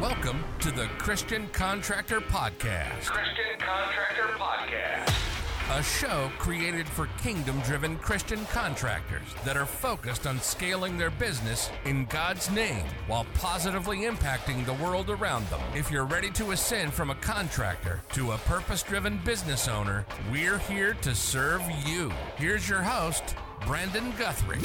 [0.00, 3.06] Welcome to the Christian Contractor Podcast.
[3.06, 5.76] Christian Contractor Podcast.
[5.76, 11.68] A show created for kingdom driven Christian contractors that are focused on scaling their business
[11.84, 15.60] in God's name while positively impacting the world around them.
[15.74, 20.58] If you're ready to ascend from a contractor to a purpose driven business owner, we're
[20.58, 22.12] here to serve you.
[22.36, 23.34] Here's your host,
[23.66, 24.62] Brandon Guthrie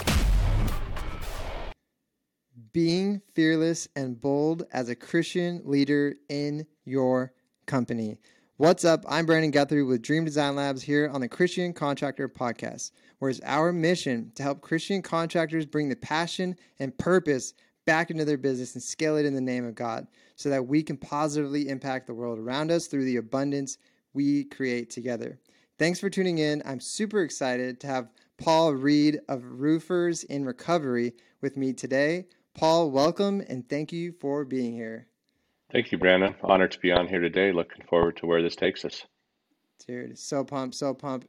[2.73, 7.31] being fearless and bold as a Christian leader in your
[7.67, 8.17] company.
[8.57, 9.05] What's up?
[9.07, 13.39] I'm Brandon Guthrie with Dream Design Labs here on the Christian Contractor Podcast, where it's
[13.45, 17.53] our mission to help Christian contractors bring the passion and purpose
[17.85, 20.81] back into their business and scale it in the name of God so that we
[20.81, 23.77] can positively impact the world around us through the abundance
[24.13, 25.39] we create together.
[25.77, 26.63] Thanks for tuning in.
[26.65, 32.25] I'm super excited to have Paul Reed of Roofers in Recovery with me today.
[32.55, 35.07] Paul, welcome and thank you for being here.
[35.71, 36.35] Thank you, Brandon.
[36.43, 37.51] Honored to be on here today.
[37.51, 39.03] Looking forward to where this takes us.
[39.87, 41.27] Dude, so pumped, so pumped.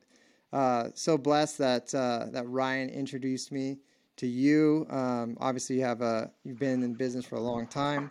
[0.52, 3.78] Uh, so blessed that uh, that Ryan introduced me
[4.17, 4.86] to you.
[4.91, 8.11] Um, obviously, you have a you've been in business for a long time,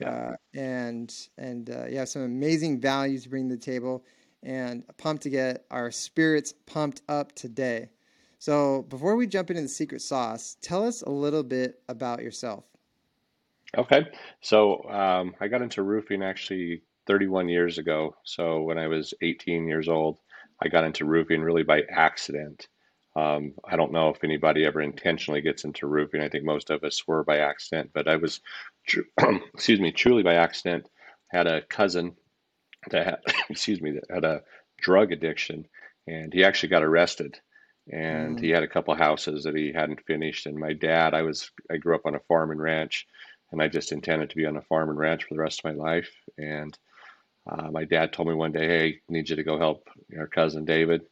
[0.00, 0.08] yeah.
[0.08, 4.04] uh, and and uh, you have some amazing values to bring to the table.
[4.42, 7.88] And pumped to get our spirits pumped up today.
[8.38, 12.64] So, before we jump into the secret sauce, tell us a little bit about yourself.
[13.76, 14.06] Okay.
[14.40, 18.14] So, um, I got into roofing actually 31 years ago.
[18.24, 20.20] So, when I was 18 years old,
[20.62, 22.68] I got into roofing really by accident.
[23.14, 26.20] Um, I don't know if anybody ever intentionally gets into roofing.
[26.20, 28.40] I think most of us were by accident, but I was,
[29.54, 30.88] excuse me, truly by accident.
[31.28, 32.14] Had a cousin
[32.90, 33.18] that had,
[33.50, 34.42] excuse me, that had a
[34.78, 35.66] drug addiction,
[36.06, 37.40] and he actually got arrested
[37.90, 38.40] and mm.
[38.40, 40.46] he had a couple houses that he hadn't finished.
[40.46, 43.06] And my dad, I was I grew up on a farm and ranch,
[43.52, 45.76] and I just intended to be on a farm and ranch for the rest of
[45.76, 46.10] my life.
[46.36, 46.76] And
[47.48, 50.26] uh, my dad told me one day, "Hey, I need you to go help our
[50.26, 51.02] cousin David."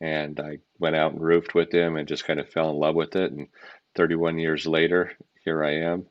[0.00, 2.94] And I went out and roofed with him, and just kind of fell in love
[2.94, 3.32] with it.
[3.32, 3.48] And
[3.96, 5.12] 31 years later,
[5.44, 6.06] here I am.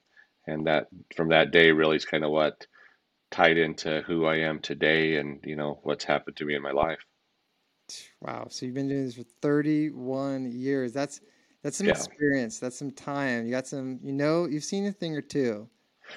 [0.48, 2.68] And that from that day really is kind of what
[3.32, 6.72] tied into who I am today, and you know what's happened to me in my
[6.72, 7.04] life.
[8.22, 8.48] Wow.
[8.50, 10.94] So you've been doing this for 31 years.
[10.94, 11.22] That's
[11.64, 11.94] that's some yeah.
[11.94, 12.60] experience.
[12.60, 13.46] That's some time.
[13.46, 14.00] You got some.
[14.04, 15.68] You know, you've seen a thing or two.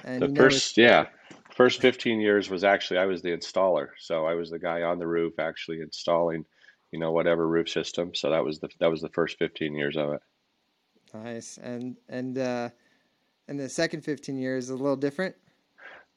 [0.05, 1.07] And the first, yeah,
[1.55, 3.89] first 15 years was actually I was the installer.
[3.99, 6.45] So I was the guy on the roof actually installing,
[6.91, 8.15] you know, whatever roof system.
[8.15, 10.21] So that was the that was the first 15 years of it.
[11.15, 11.59] Nice.
[11.63, 12.69] And and uh,
[13.49, 15.35] and the second 15 years is a little different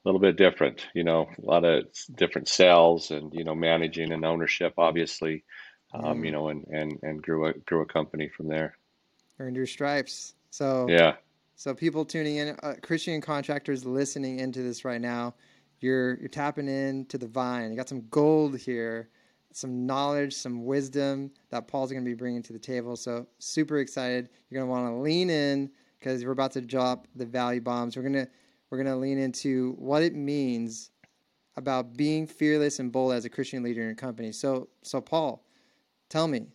[0.03, 1.85] a little bit different, you know, a lot of
[2.15, 5.43] different sales and, you know, managing and ownership, obviously,
[5.93, 6.33] um, you mm.
[6.33, 8.77] know, and, and, and grew a, grew a company from there.
[9.39, 10.33] Earned your stripes.
[10.49, 11.15] So, yeah.
[11.55, 15.35] So people tuning in, uh, Christian contractors listening into this right now,
[15.79, 17.69] you're, you're tapping into the vine.
[17.69, 19.09] You got some gold here,
[19.53, 22.95] some knowledge, some wisdom that Paul's going to be bringing to the table.
[22.95, 24.29] So super excited.
[24.49, 25.69] You're going to want to lean in
[25.99, 27.95] because we're about to drop the value bombs.
[27.95, 28.27] We're going to,
[28.71, 30.91] we're going to lean into what it means
[31.57, 34.31] about being fearless and bold as a Christian leader in your company.
[34.31, 35.43] So, so Paul,
[36.09, 36.47] tell me,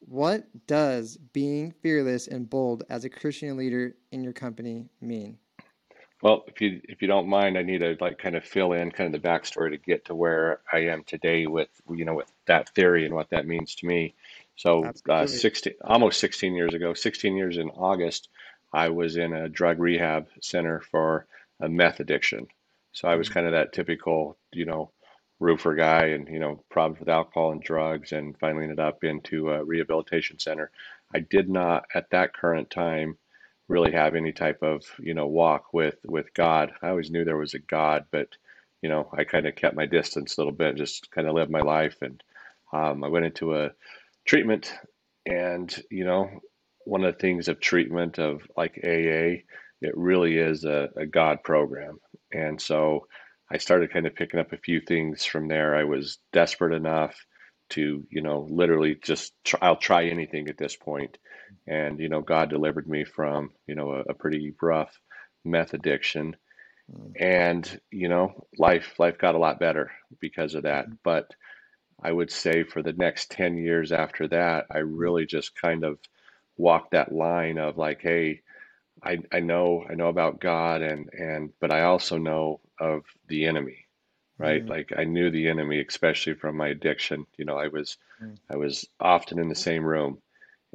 [0.00, 5.36] what does being fearless and bold as a Christian leader in your company mean?
[6.22, 8.90] Well, if you if you don't mind, I need to like kind of fill in
[8.90, 12.32] kind of the backstory to get to where I am today with you know with
[12.46, 14.14] that theory and what that means to me.
[14.56, 18.30] So, uh, 16, almost 16 years ago, 16 years in August,
[18.72, 21.26] I was in a drug rehab center for
[21.60, 22.46] a meth addiction.
[22.92, 23.34] So I was mm-hmm.
[23.34, 24.92] kind of that typical, you know,
[25.40, 29.50] roofer guy and, you know, problems with alcohol and drugs and finally ended up into
[29.50, 30.70] a rehabilitation center.
[31.14, 33.16] I did not at that current time
[33.68, 36.72] really have any type of, you know, walk with with God.
[36.82, 38.28] I always knew there was a God, but
[38.82, 41.50] you know, I kind of kept my distance a little bit, just kind of lived
[41.50, 41.96] my life.
[42.00, 42.22] And
[42.72, 43.70] um, I went into a
[44.24, 44.72] treatment,
[45.26, 46.30] and you know,
[46.84, 49.42] one of the things of treatment of like AA
[49.80, 51.98] it really is a, a God program.
[52.32, 53.06] And so
[53.50, 55.74] I started kind of picking up a few things from there.
[55.74, 57.14] I was desperate enough
[57.70, 61.18] to, you know, literally just try, I'll try anything at this point.
[61.66, 64.98] And, you know, God delivered me from, you know, a, a pretty rough
[65.44, 66.36] meth addiction.
[66.92, 67.12] Mm.
[67.20, 70.86] And, you know, life life got a lot better because of that.
[71.02, 71.30] But
[72.02, 75.98] I would say for the next 10 years after that, I really just kind of
[76.56, 78.42] walked that line of like, hey,
[79.02, 83.46] I, I know I know about God and and but I also know of the
[83.46, 83.86] enemy,
[84.38, 84.60] right?
[84.60, 84.70] Mm-hmm.
[84.70, 87.26] Like I knew the enemy, especially from my addiction.
[87.36, 88.34] You know, I was mm-hmm.
[88.50, 90.18] I was often in the same room,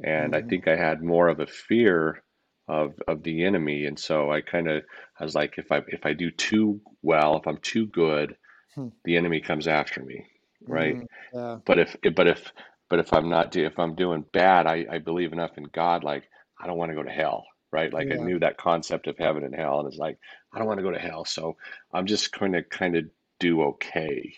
[0.02, 0.46] and mm-hmm.
[0.46, 2.22] I think I had more of a fear
[2.68, 3.86] of of the enemy.
[3.86, 4.82] And so I kind of
[5.18, 8.36] I was like, if I if I do too well, if I'm too good,
[8.74, 8.88] hmm.
[9.04, 10.26] the enemy comes after me,
[10.66, 10.96] right?
[10.96, 11.58] Mm, yeah.
[11.64, 12.52] But if but if
[12.88, 16.24] but if I'm not if I'm doing bad, I, I believe enough in God, like
[16.60, 17.44] I don't want to go to hell,
[17.74, 17.92] right?
[17.92, 18.14] Like yeah.
[18.14, 20.16] I knew that concept of heaven and hell, and it's like
[20.52, 21.56] I don't want to go to hell, so
[21.92, 23.04] I'm just going to kind of
[23.40, 24.34] do okay.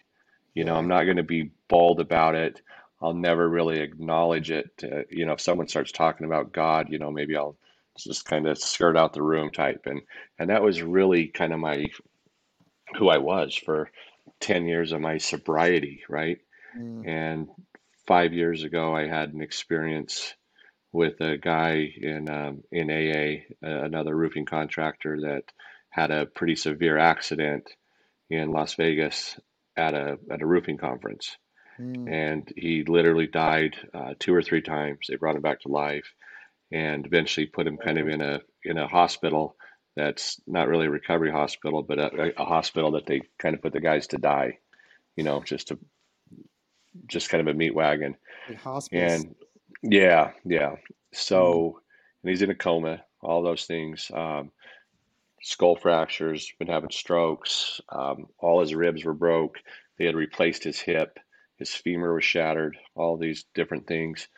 [0.55, 2.63] You know, I'm not going to be bold about it.
[3.03, 4.71] I'll never really acknowledge it.
[4.83, 7.59] Uh, you know, if someone starts talking about God, you know, maybe I'll
[7.99, 10.01] just kind of skirt out the room type, and
[10.39, 11.87] and that was really kind of my
[12.97, 13.91] who I was for
[14.41, 16.39] ten years of my sobriety, right?
[16.75, 17.07] Mm.
[17.07, 17.49] And
[18.07, 20.35] five years ago, I had an experience
[20.97, 25.45] with a guy in um, in AA, another roofing contractor that
[25.91, 27.71] had a pretty severe accident
[28.31, 29.39] in Las Vegas
[29.77, 31.37] at a at a roofing conference,
[31.79, 32.11] mm.
[32.11, 35.01] and he literally died uh, two or three times.
[35.09, 36.11] They brought him back to life,
[36.73, 39.55] and eventually put him kind of in a in a hospital
[39.97, 43.73] that's not really a recovery hospital, but a, a hospital that they kind of put
[43.73, 44.59] the guys to die,
[45.15, 45.79] you know, just to
[47.07, 48.17] just kind of a meat wagon.
[48.93, 49.35] And
[49.83, 50.77] yeah, yeah.
[51.13, 51.81] So, mm.
[52.23, 54.11] and he's in a coma, all those things.
[54.15, 54.51] Um,
[55.43, 57.81] skull fractures, been having strokes.
[57.89, 59.59] Um, all his ribs were broke.
[59.99, 61.19] They had replaced his hip.
[61.59, 62.77] His femur was shattered.
[62.95, 64.29] All these different things.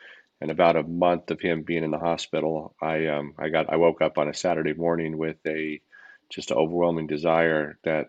[0.41, 3.75] And about a month of him being in the hospital, I um, I got I
[3.75, 5.81] woke up on a Saturday morning with a
[6.29, 8.07] just an overwhelming desire that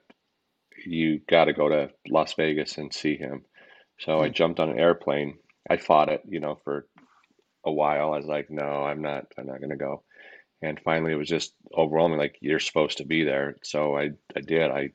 [0.87, 3.45] you got to go to Las Vegas and see him.
[3.99, 4.25] So mm-hmm.
[4.25, 4.35] I hmm.
[4.35, 5.39] jumped on an airplane.
[5.69, 6.87] I fought it, you know, for
[7.65, 8.13] a while.
[8.13, 9.27] I was like, no, I'm not.
[9.39, 10.03] I'm not going to go.
[10.63, 12.19] And finally, it was just overwhelming.
[12.19, 13.57] Like you're supposed to be there.
[13.63, 14.71] So I I did.
[14.71, 14.91] I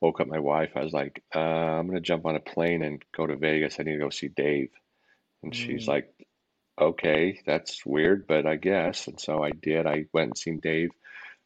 [0.00, 0.70] woke up my wife.
[0.74, 3.78] I was like, uh, I'm going to jump on a plane and go to Vegas.
[3.78, 4.70] I need to go see Dave.
[5.42, 5.64] And mm-hmm.
[5.64, 6.12] she's like,
[6.80, 9.06] okay, that's weird, but I guess.
[9.06, 9.86] And so I did.
[9.86, 10.90] I went and seen Dave.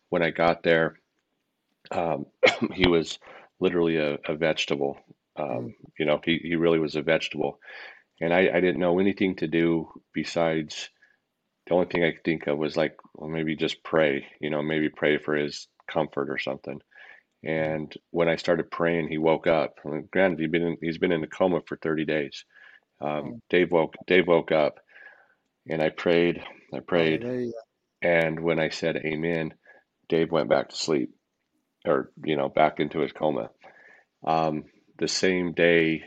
[0.09, 0.99] When I got there,
[1.91, 2.27] um,
[2.73, 3.19] he was
[3.61, 4.99] literally a, a vegetable.
[5.37, 5.75] Um, mm.
[5.99, 7.61] You know, he, he really was a vegetable.
[8.21, 10.89] And I, I didn't know anything to do besides
[11.67, 14.63] the only thing I could think of was like, well, maybe just pray, you know,
[14.63, 16.81] maybe pray for his comfort or something.
[17.45, 19.75] And when I started praying, he woke up.
[19.85, 22.45] I mean, granted, he'd been in, he's been in a coma for 30 days.
[23.01, 23.41] Um, mm.
[23.51, 24.79] Dave woke Dave woke up
[25.69, 26.43] and I prayed,
[26.73, 27.53] I prayed.
[28.03, 29.55] And when I said amen,
[30.09, 31.11] Dave went back to sleep
[31.85, 33.51] or, you know, back into his coma.
[34.25, 34.65] Um,
[34.99, 36.05] the same day,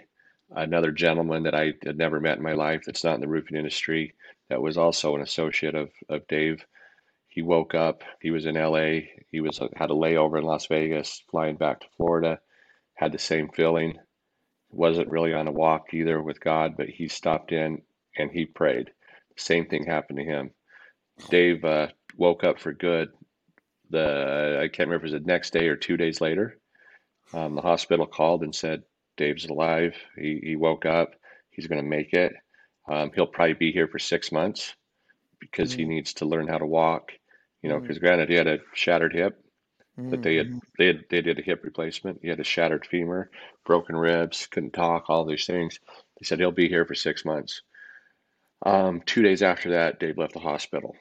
[0.51, 3.57] another gentleman that I had never met in my life that's not in the roofing
[3.57, 4.15] industry,
[4.49, 6.65] that was also an associate of, of Dave.
[7.27, 9.01] He woke up, he was in LA,
[9.31, 12.39] he was had a layover in Las Vegas, flying back to Florida,
[12.95, 13.97] had the same feeling.
[14.71, 17.81] Wasn't really on a walk either with God, but he stopped in
[18.17, 18.91] and he prayed
[19.39, 20.51] same thing happened to him.
[21.29, 21.87] Dave uh,
[22.17, 23.09] woke up for good.
[23.89, 26.57] The I can't remember if it was the next day or two days later.
[27.33, 28.83] Um, the hospital called and said
[29.19, 29.95] Dave's alive.
[30.15, 31.11] He he woke up.
[31.51, 32.33] He's going to make it.
[32.87, 34.73] Um, he'll probably be here for six months
[35.39, 35.79] because mm-hmm.
[35.79, 37.11] he needs to learn how to walk.
[37.61, 38.05] You know, because mm-hmm.
[38.05, 39.43] granted he had a shattered hip,
[39.99, 40.09] mm-hmm.
[40.09, 40.59] but they had mm-hmm.
[40.77, 42.19] they had, they did a hip replacement.
[42.21, 43.29] He had a shattered femur,
[43.65, 45.79] broken ribs, couldn't talk, all these things.
[46.19, 47.61] They said he'll be here for six months.
[48.65, 50.95] Um, two days after that, Dave left the hospital.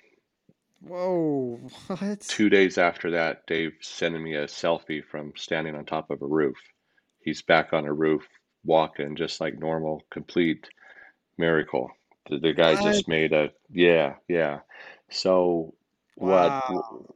[0.80, 2.20] Whoa, what?
[2.22, 6.26] Two days after that, Dave sending me a selfie from standing on top of a
[6.26, 6.58] roof.
[7.20, 8.26] He's back on a roof,
[8.64, 10.68] walking just like normal, complete
[11.36, 11.90] miracle.
[12.28, 12.82] The, the guy what?
[12.82, 14.60] just made a yeah, yeah.
[15.10, 15.74] So
[16.16, 16.62] wow,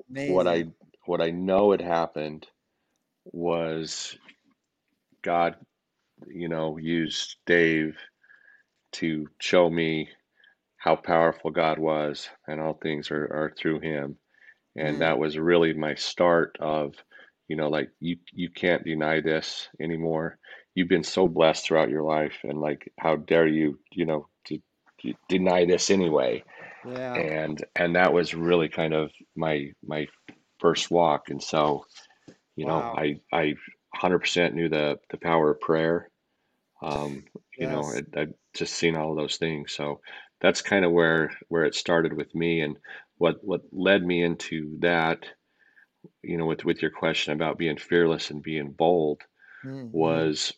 [0.07, 0.67] what what I
[1.07, 2.47] what I know had happened
[3.25, 4.17] was
[5.23, 5.57] God,
[6.27, 7.97] you know, used Dave
[8.93, 10.09] to show me
[10.77, 14.17] how powerful God was, and all things are, are through Him.
[14.77, 14.99] And mm.
[15.01, 16.95] that was really my start of,
[17.53, 20.39] you know, like you you can't deny this anymore.
[20.75, 24.59] You've been so blessed throughout your life, and like, how dare you, you know, to,
[25.03, 26.45] to deny this anyway?
[26.89, 27.15] Yeah.
[27.15, 30.07] And and that was really kind of my my
[30.61, 31.85] first walk, and so,
[32.57, 32.95] you wow.
[32.95, 33.55] know, I I
[34.01, 36.09] 100% knew the the power of prayer.
[36.81, 37.23] Um,
[37.59, 37.71] you yes.
[37.71, 39.75] know, I, I'd just seen all those things.
[39.75, 40.01] So
[40.41, 42.79] that's kind of where where it started with me and
[43.19, 45.27] what what led me into that
[46.23, 49.21] you know with with your question about being fearless and being bold
[49.65, 49.89] mm-hmm.
[49.91, 50.53] was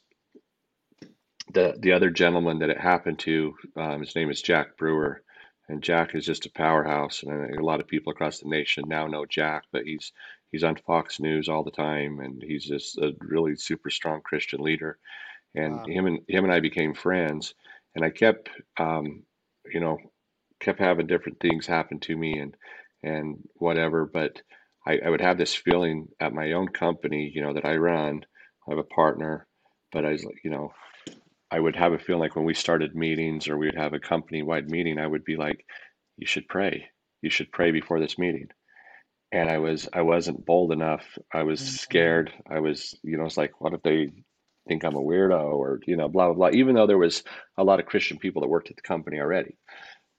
[1.52, 5.22] the the other gentleman that it happened to um, his name is Jack Brewer
[5.68, 9.06] and Jack is just a powerhouse and a lot of people across the nation now
[9.06, 10.12] know Jack but he's
[10.50, 14.60] he's on Fox News all the time and he's just a really super strong Christian
[14.60, 14.98] leader
[15.54, 15.84] and wow.
[15.84, 17.54] him and him and I became friends
[17.94, 18.48] and I kept
[18.78, 19.22] um,
[19.72, 19.98] you know,
[20.60, 22.56] kept having different things happen to me and
[23.02, 24.06] and whatever.
[24.06, 24.40] But
[24.86, 28.24] I, I would have this feeling at my own company, you know, that I run.
[28.66, 29.46] I have a partner,
[29.92, 30.72] but I was like, you know,
[31.50, 34.00] I would have a feeling like when we started meetings or we would have a
[34.00, 35.64] company wide meeting, I would be like,
[36.16, 36.86] you should pray.
[37.22, 38.48] You should pray before this meeting.
[39.32, 41.04] And I was I wasn't bold enough.
[41.32, 41.76] I was mm-hmm.
[41.76, 42.32] scared.
[42.50, 44.10] I was, you know, it's like, what if they
[44.68, 46.58] think I'm a weirdo or, you know, blah blah blah.
[46.58, 47.22] Even though there was
[47.56, 49.56] a lot of Christian people that worked at the company already.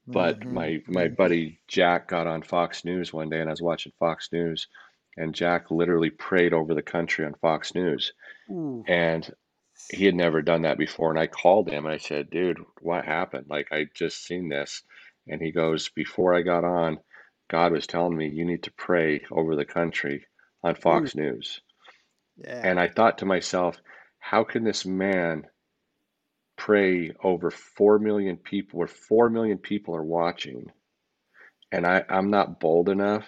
[0.07, 0.53] But mm-hmm.
[0.53, 4.29] my my buddy Jack got on Fox News one day and I was watching Fox
[4.31, 4.67] News
[5.17, 8.13] and Jack literally prayed over the country on Fox News.
[8.49, 8.83] Ooh.
[8.87, 9.29] And
[9.89, 11.09] he had never done that before.
[11.09, 13.47] And I called him and I said, dude, what happened?
[13.49, 14.83] Like, I just seen this.
[15.27, 16.99] And he goes, before I got on,
[17.49, 20.25] God was telling me you need to pray over the country
[20.63, 21.21] on Fox Ooh.
[21.21, 21.61] News.
[22.37, 22.61] Yeah.
[22.63, 23.77] And I thought to myself,
[24.19, 25.45] how can this man
[26.65, 30.71] pray over 4 million people where 4 million people are watching?
[31.71, 33.27] And I, I'm not bold enough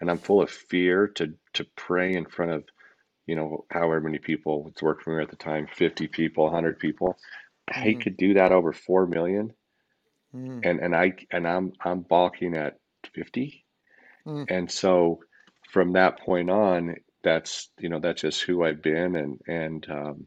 [0.00, 2.64] and I'm full of fear to, to pray in front of
[3.26, 6.78] you know, however many people it's worked for me at the time, 50 people, 100
[6.78, 7.16] people.
[7.72, 7.82] Mm.
[7.82, 9.52] He could do that over 4 million.
[10.34, 10.60] Mm.
[10.64, 12.78] And, and I, and I'm, I'm balking at
[13.14, 13.64] 50.
[14.26, 14.50] Mm.
[14.50, 15.20] And so
[15.70, 19.16] from that point on, that's, you know, that's just who I've been.
[19.16, 20.26] And, and, um,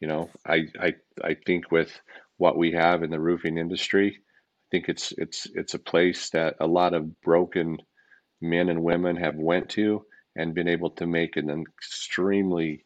[0.00, 1.92] you know, I, I, I think with
[2.38, 6.56] what we have in the roofing industry, I think it's, it's, it's a place that
[6.60, 7.78] a lot of broken
[8.40, 10.04] men and women have went to
[10.36, 12.84] and been able to make an extremely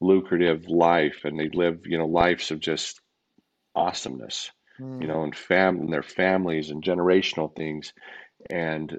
[0.00, 3.00] lucrative life and they live you know lives of just
[3.74, 5.00] awesomeness mm.
[5.00, 7.92] you know and fam and their families and generational things
[8.48, 8.98] and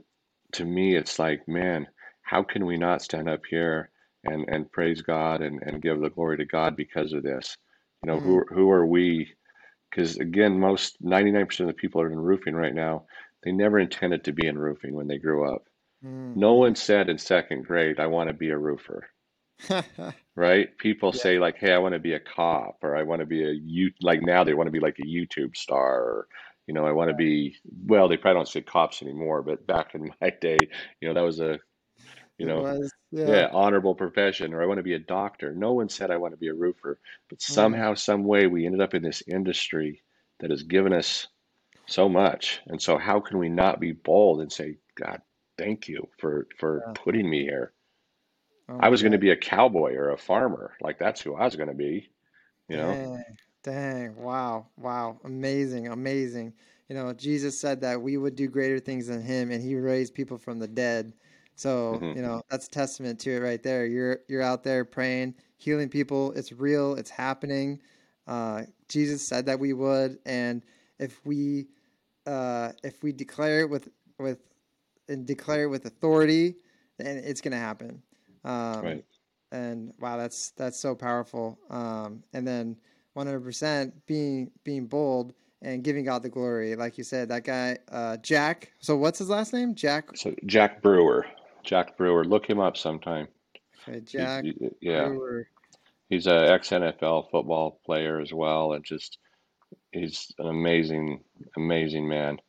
[0.51, 1.87] to me it's like man
[2.21, 3.89] how can we not stand up here
[4.25, 7.57] and and praise god and and give the glory to god because of this
[8.03, 8.23] you know mm.
[8.23, 9.33] who who are we
[9.89, 13.03] because again most 99% of the people that are in roofing right now
[13.43, 15.65] they never intended to be in roofing when they grew up
[16.05, 16.35] Mm.
[16.35, 19.09] No one said in second grade, I want to be a roofer.
[20.35, 20.75] right?
[20.79, 21.21] People yeah.
[21.21, 23.51] say like, "Hey, I want to be a cop," or "I want to be a
[23.51, 26.27] you." Like now, they want to be like a YouTube star, or
[26.65, 27.55] you know, I want to be.
[27.85, 30.57] Well, they probably don't say cops anymore, but back in my day,
[30.99, 31.59] you know, that was a,
[32.37, 33.27] you know, was, yeah.
[33.27, 33.49] yeah.
[33.51, 34.53] honorable profession.
[34.53, 35.53] Or I want to be a doctor.
[35.53, 38.81] No one said I want to be a roofer, but somehow, some way, we ended
[38.81, 40.01] up in this industry
[40.39, 41.27] that has given us
[41.85, 42.61] so much.
[42.67, 45.21] And so, how can we not be bold and say, God,
[45.61, 46.93] thank you for for yeah.
[46.93, 47.73] putting me here.
[48.69, 50.73] Oh, I was going to be a cowboy or a farmer.
[50.81, 52.09] Like that's who I was going to be.
[52.67, 52.93] You know.
[52.93, 53.23] Dang,
[53.63, 56.53] dang, wow, wow, amazing, amazing.
[56.89, 60.13] You know, Jesus said that we would do greater things than him, and he raised
[60.13, 61.13] people from the dead.
[61.61, 62.17] So mm-hmm.
[62.17, 63.85] you know that's a testament to it right there.
[63.85, 66.31] You're you're out there praying, healing people.
[66.31, 66.95] It's real.
[66.95, 67.79] It's happening.
[68.25, 70.63] Uh, Jesus said that we would, and
[70.97, 71.67] if we
[72.25, 74.39] uh, if we declare it with with
[75.07, 76.55] and declare it with authority,
[76.97, 78.01] then it's going to happen.
[78.43, 79.05] Um, right.
[79.51, 81.59] And wow, that's that's so powerful.
[81.69, 82.75] Um, and then
[83.15, 88.17] 100% being being bold and giving God the glory, like you said, that guy uh,
[88.17, 88.71] Jack.
[88.79, 89.75] So what's his last name?
[89.75, 90.17] Jack.
[90.17, 91.27] So Jack Brewer.
[91.63, 92.25] Jack Brewer.
[92.25, 93.27] Look him up sometime.
[94.05, 94.43] Jack.
[94.43, 95.07] He, he, yeah.
[95.07, 95.47] Brewer.
[96.09, 99.17] He's an ex NFL football player as well, and just
[99.91, 101.21] he's an amazing,
[101.55, 102.39] amazing man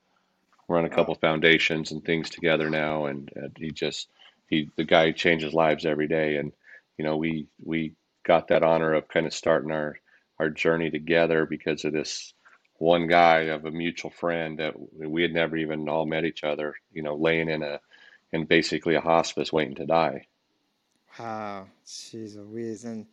[0.68, 4.08] run a couple foundations and things together now, and, and he just
[4.48, 6.52] he the guy changes lives every day, and
[6.98, 9.98] you know we we got that honor of kind of starting our
[10.38, 12.34] our journey together because of this
[12.78, 16.74] one guy of a mutual friend that we had never even all met each other,
[16.92, 17.78] you know, laying in a
[18.32, 20.26] in basically a hospice waiting to die.
[21.18, 23.06] Wow, jeez Louise, and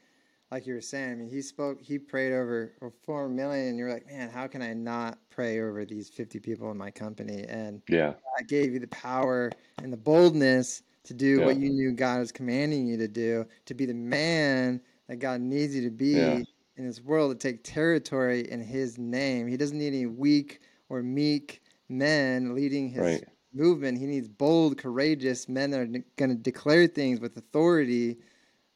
[0.52, 2.74] like you were saying, I mean, he spoke, he prayed over,
[3.04, 6.72] four million, and you're like, man, how can I not pray over these 50 people
[6.72, 7.44] in my company?
[7.48, 9.52] And yeah, I gave you the power
[9.84, 11.46] and the boldness to do yeah.
[11.46, 15.42] what you knew God was commanding you to do, to be the man that God
[15.42, 16.40] needs you to be yeah.
[16.78, 19.48] in this world, to take territory in His name.
[19.48, 23.26] He doesn't need any weak or meek men leading His right.
[23.53, 23.98] Movement.
[23.98, 25.88] He needs bold, courageous men that are
[26.18, 28.18] going to declare things with authority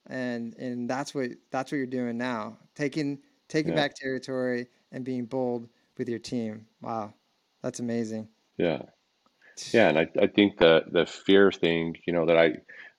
[0.08, 2.58] and and that's what that's what you're doing now.
[2.75, 3.77] Taking taking yeah.
[3.77, 6.65] back territory and being bold with your team.
[6.82, 7.13] Wow.
[7.62, 8.27] That's amazing.
[8.58, 8.84] Yeah.
[9.72, 12.53] Yeah and i, I think the the fear thing you know that i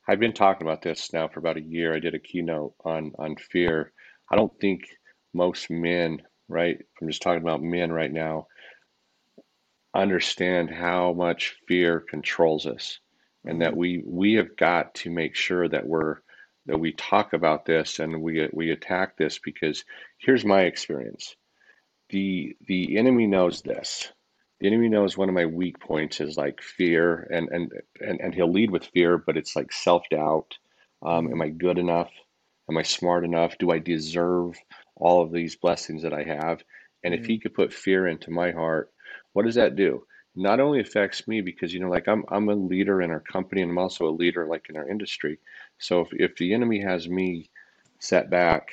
[0.06, 1.94] i've been talking about this now for about a year.
[1.94, 3.92] I did a keynote on on fear.
[4.30, 4.82] I don't think
[5.34, 8.46] most men right i'm just talking about men right now
[9.94, 13.00] understand how much fear controls us
[13.44, 13.80] and that mm-hmm.
[13.80, 16.16] we we have got to make sure that we're
[16.66, 19.84] that we talk about this and we we attack this because
[20.18, 21.36] here's my experience.
[22.10, 24.12] The the enemy knows this.
[24.60, 28.34] the enemy knows one of my weak points is like fear, and and and, and
[28.34, 30.56] he'll lead with fear, but it's like self doubt.
[31.02, 32.10] Um, am I good enough?
[32.70, 33.58] Am I smart enough?
[33.58, 34.56] Do I deserve
[34.96, 36.62] all of these blessings that I have?
[37.04, 38.90] And if he could put fear into my heart,
[39.34, 40.06] what does that do?
[40.34, 43.62] Not only affects me because you know, like I'm I'm a leader in our company,
[43.62, 45.38] and I'm also a leader like in our industry.
[45.78, 47.50] So if if the enemy has me
[48.00, 48.68] set back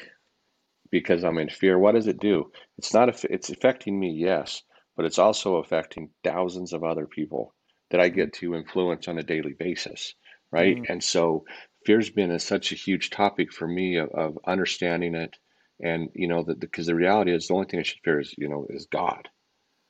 [0.90, 2.52] because I'm in fear, what does it do?
[2.78, 4.64] It's not it's affecting me, yes,
[4.96, 7.54] but it's also affecting thousands of other people
[7.92, 10.16] that I get to influence on a daily basis,
[10.52, 10.78] right?
[10.78, 10.92] Mm-hmm.
[10.92, 11.46] And so
[11.86, 15.36] fear's been a, such a huge topic for me of, of understanding it,
[15.82, 18.20] and you know that because the, the, reality is the only thing I should fear
[18.20, 19.30] is you know is God.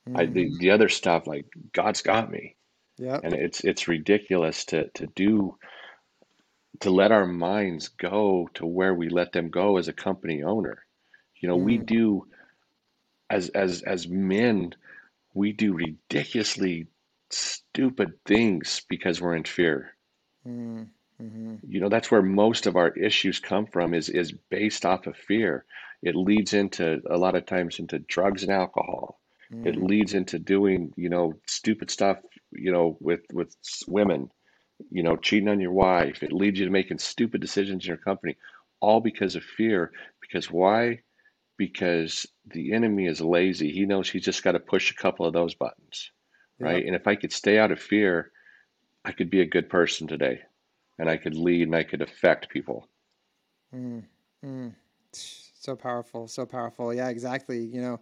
[0.08, 0.16] Mm-hmm.
[0.16, 0.58] I the, mm-hmm.
[0.58, 2.56] the other stuff like God's got me.
[2.98, 3.20] Yeah.
[3.22, 5.56] And it's it's ridiculous to to do
[6.80, 10.84] to let our minds go to where we let them go as a company owner.
[11.40, 11.64] You know, mm.
[11.64, 12.26] we do
[13.30, 14.74] as as as men,
[15.34, 16.88] we do ridiculously
[17.30, 19.94] stupid things because we're in fear.
[20.46, 20.88] Mm.
[21.20, 21.54] Mm-hmm.
[21.66, 25.16] You know, that's where most of our issues come from is is based off of
[25.16, 25.64] fear.
[26.02, 29.20] It leads into a lot of times into drugs and alcohol.
[29.52, 29.66] Mm.
[29.66, 32.18] It leads into doing, you know, stupid stuff,
[32.50, 33.54] you know, with with
[33.86, 34.30] women,
[34.90, 36.22] you know, cheating on your wife.
[36.22, 38.36] It leads you to making stupid decisions in your company,
[38.80, 39.92] all because of fear.
[40.20, 41.00] Because why?
[41.58, 43.70] Because the enemy is lazy.
[43.70, 46.10] He knows he's just got to push a couple of those buttons,
[46.58, 46.78] right?
[46.78, 46.86] Yep.
[46.86, 48.32] And if I could stay out of fear,
[49.04, 50.40] I could be a good person today,
[50.98, 52.88] and I could lead and I could affect people.
[53.74, 54.04] Mm,
[54.44, 54.74] mm.
[55.12, 56.92] So powerful, so powerful.
[56.92, 57.60] Yeah, exactly.
[57.60, 58.00] You know,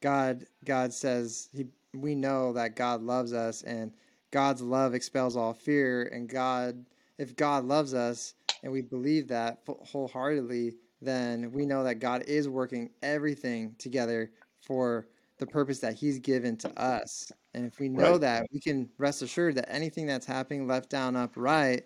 [0.00, 1.66] God, God says he.
[1.92, 3.92] We know that God loves us, and
[4.30, 6.04] God's love expels all fear.
[6.12, 6.84] And God,
[7.18, 12.48] if God loves us, and we believe that wholeheartedly, then we know that God is
[12.48, 14.30] working everything together
[14.60, 17.32] for the purpose that He's given to us.
[17.54, 18.20] And if we know right.
[18.20, 21.84] that, we can rest assured that anything that's happening left, down, up, right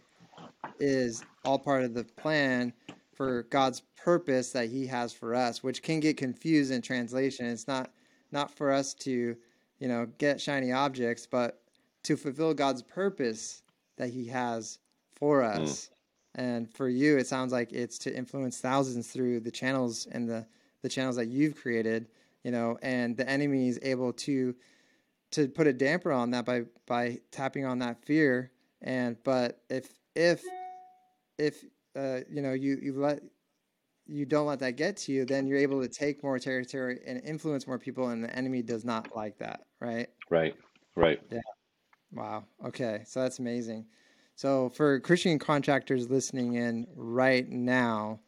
[0.80, 2.72] is all part of the plan
[3.14, 7.46] for God's purpose that He has for us, which can get confused in translation.
[7.46, 7.90] It's not
[8.34, 9.36] not for us to,
[9.78, 11.62] you know, get shiny objects, but
[12.02, 13.62] to fulfill God's purpose
[13.96, 14.78] that He has
[15.14, 15.62] for mm.
[15.62, 15.86] us.
[15.86, 15.90] Mm.
[16.36, 20.46] And for you, it sounds like it's to influence thousands through the channels and the,
[20.82, 22.08] the channels that you've created,
[22.42, 24.54] you know, and the enemy is able to
[25.30, 28.50] to put a damper on that by by tapping on that fear.
[28.82, 30.44] And but if if
[31.38, 31.64] if
[31.96, 33.22] uh, you know you you let
[34.06, 37.22] you don't let that get to you, then you're able to take more territory and
[37.24, 40.08] influence more people, and the enemy does not like that, right?
[40.30, 40.54] Right,
[40.96, 41.20] right.
[41.30, 41.40] Yeah.
[42.12, 42.44] Wow.
[42.64, 43.02] Okay.
[43.06, 43.86] So that's amazing.
[44.36, 48.20] So for Christian contractors listening in right now,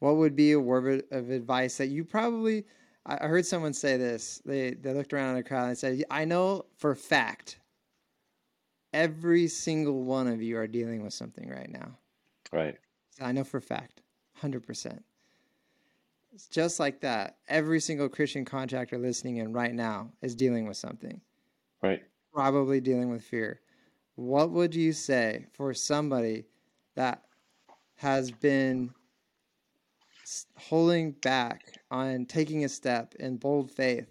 [0.00, 2.64] what would be a word of advice that you probably
[3.04, 4.40] I heard someone say this.
[4.44, 7.58] They they looked around in the crowd and said, "I know for fact
[8.92, 11.98] every single one of you are dealing with something right now."
[12.52, 12.76] Right.
[13.20, 14.02] I know for fact,
[14.40, 14.94] 100%.
[14.96, 15.11] It's
[16.50, 17.36] just like that.
[17.48, 21.20] Every single Christian contractor listening in right now is dealing with something.
[21.82, 22.02] Right.
[22.32, 23.60] Probably dealing with fear.
[24.14, 26.44] What would you say for somebody
[26.94, 27.22] that
[27.96, 28.92] has been
[30.56, 34.08] holding back on taking a step in bold faith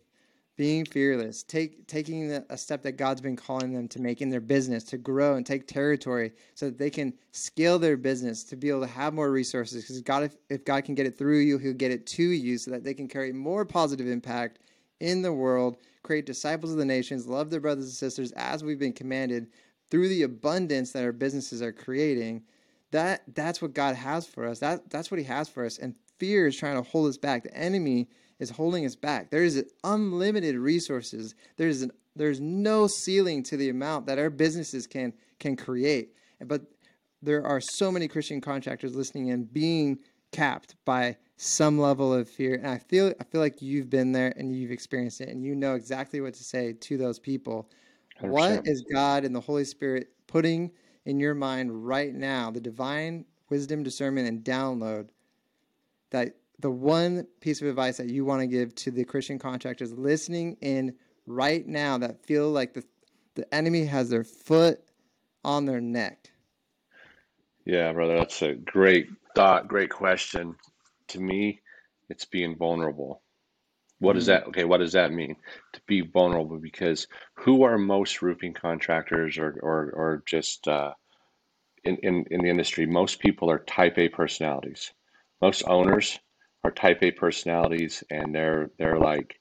[0.61, 4.39] being fearless, take, taking a step that God's been calling them to make in their
[4.39, 8.69] business, to grow and take territory so that they can scale their business, to be
[8.69, 9.81] able to have more resources.
[9.81, 12.59] Because God, if, if God can get it through you, He'll get it to you
[12.59, 14.59] so that they can carry more positive impact
[14.99, 18.77] in the world, create disciples of the nations, love their brothers and sisters as we've
[18.77, 19.47] been commanded
[19.89, 22.43] through the abundance that our businesses are creating.
[22.91, 24.59] That that's what God has for us.
[24.59, 25.79] That that's what He has for us.
[25.79, 27.41] And fear is trying to hold us back.
[27.41, 28.09] The enemy
[28.41, 29.29] is holding us back.
[29.29, 31.35] There is unlimited resources.
[31.57, 36.15] There's an, there's no ceiling to the amount that our businesses can can create.
[36.45, 36.63] But
[37.21, 39.99] there are so many Christian contractors listening and being
[40.31, 42.55] capped by some level of fear.
[42.55, 45.55] And I feel I feel like you've been there and you've experienced it and you
[45.55, 47.69] know exactly what to say to those people.
[48.21, 48.29] 100%.
[48.29, 50.71] What is God and the Holy Spirit putting
[51.05, 55.09] in your mind right now, the divine wisdom, discernment, and download
[56.09, 59.93] that the one piece of advice that you want to give to the Christian contractors
[59.93, 60.95] listening in
[61.25, 62.83] right now that feel like the
[63.35, 64.81] the enemy has their foot
[65.43, 66.31] on their neck?
[67.65, 70.55] Yeah, brother, that's a great thought, great question.
[71.09, 71.61] To me,
[72.09, 73.21] it's being vulnerable.
[73.99, 74.27] What does mm.
[74.27, 75.35] that okay, what does that mean?
[75.73, 80.93] To be vulnerable because who are most roofing contractors or or or just uh,
[81.83, 84.91] in, in, in the industry, most people are type A personalities.
[85.41, 86.19] Most owners
[86.63, 89.39] are type A personalities and they're they're like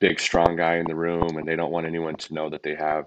[0.00, 2.74] big strong guy in the room and they don't want anyone to know that they
[2.74, 3.06] have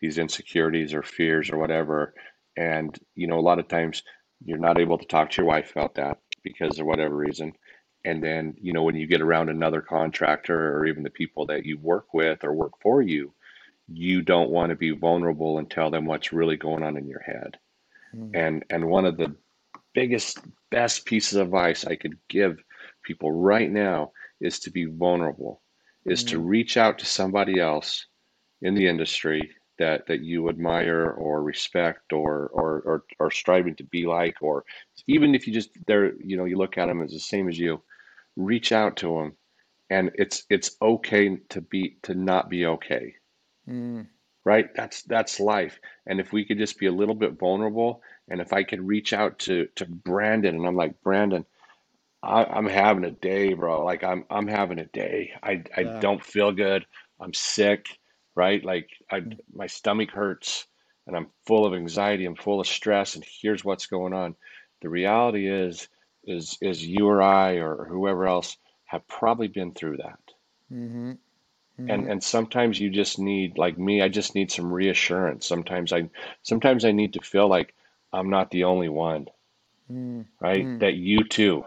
[0.00, 2.14] these insecurities or fears or whatever.
[2.56, 4.02] And you know a lot of times
[4.44, 7.52] you're not able to talk to your wife about that because of whatever reason.
[8.04, 11.64] And then you know when you get around another contractor or even the people that
[11.64, 13.32] you work with or work for you
[13.88, 17.20] you don't want to be vulnerable and tell them what's really going on in your
[17.20, 17.56] head.
[18.14, 18.30] Mm.
[18.34, 19.34] and and one of the
[19.96, 20.38] biggest
[20.70, 22.62] best pieces of advice i could give
[23.02, 25.62] people right now is to be vulnerable
[26.04, 26.36] is mm-hmm.
[26.36, 28.06] to reach out to somebody else
[28.60, 33.84] in the industry that that you admire or respect or or or, or striving to
[33.84, 34.64] be like or
[35.06, 37.58] even if you just they're you know you look at them as the same as
[37.58, 37.82] you
[38.36, 39.32] reach out to them
[39.90, 43.14] and it's it's okay to be to not be okay
[43.68, 44.06] mm.
[44.44, 48.40] right that's that's life and if we could just be a little bit vulnerable and
[48.40, 51.44] if i could reach out to to brandon and i'm like brandon
[52.22, 53.84] I, am having a day, bro.
[53.84, 55.32] Like I'm I'm having a day.
[55.42, 56.00] I I yeah.
[56.00, 56.84] don't feel good.
[57.20, 57.86] I'm sick,
[58.34, 58.64] right?
[58.64, 59.38] Like I mm.
[59.54, 60.66] my stomach hurts
[61.06, 62.24] and I'm full of anxiety.
[62.24, 63.14] I'm full of stress.
[63.14, 64.34] And here's what's going on.
[64.82, 65.88] The reality is
[66.24, 70.18] is is you or I or whoever else have probably been through that.
[70.72, 71.10] Mm-hmm.
[71.12, 71.90] Mm-hmm.
[71.90, 74.02] And and sometimes you just need like me.
[74.02, 75.46] I just need some reassurance.
[75.46, 76.08] Sometimes I
[76.42, 77.74] sometimes I need to feel like
[78.16, 79.26] I'm not the only one.
[79.90, 80.22] Mm-hmm.
[80.40, 80.64] Right?
[80.64, 80.80] Mm.
[80.80, 81.64] That you too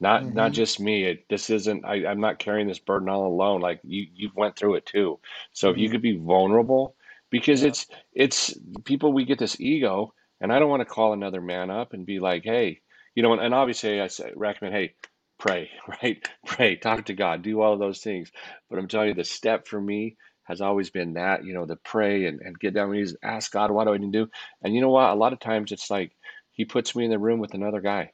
[0.00, 0.34] not mm-hmm.
[0.34, 3.80] not just me it, this isn't I, i'm not carrying this burden all alone like
[3.84, 5.18] you you've went through it too
[5.52, 5.74] so mm-hmm.
[5.74, 5.92] if you mm-hmm.
[5.92, 6.94] could be vulnerable
[7.30, 7.68] because yeah.
[7.68, 11.70] it's it's people we get this ego and i don't want to call another man
[11.70, 12.80] up and be like hey
[13.14, 14.94] you know and, and obviously i say recommend hey
[15.38, 15.70] pray
[16.02, 18.30] right pray talk to god do all of those things
[18.68, 21.76] but i'm telling you the step for me has always been that you know to
[21.76, 24.30] pray and, and get down on knees ask god what do i need to do
[24.62, 26.12] and you know what a lot of times it's like
[26.52, 28.10] he puts me in the room with another guy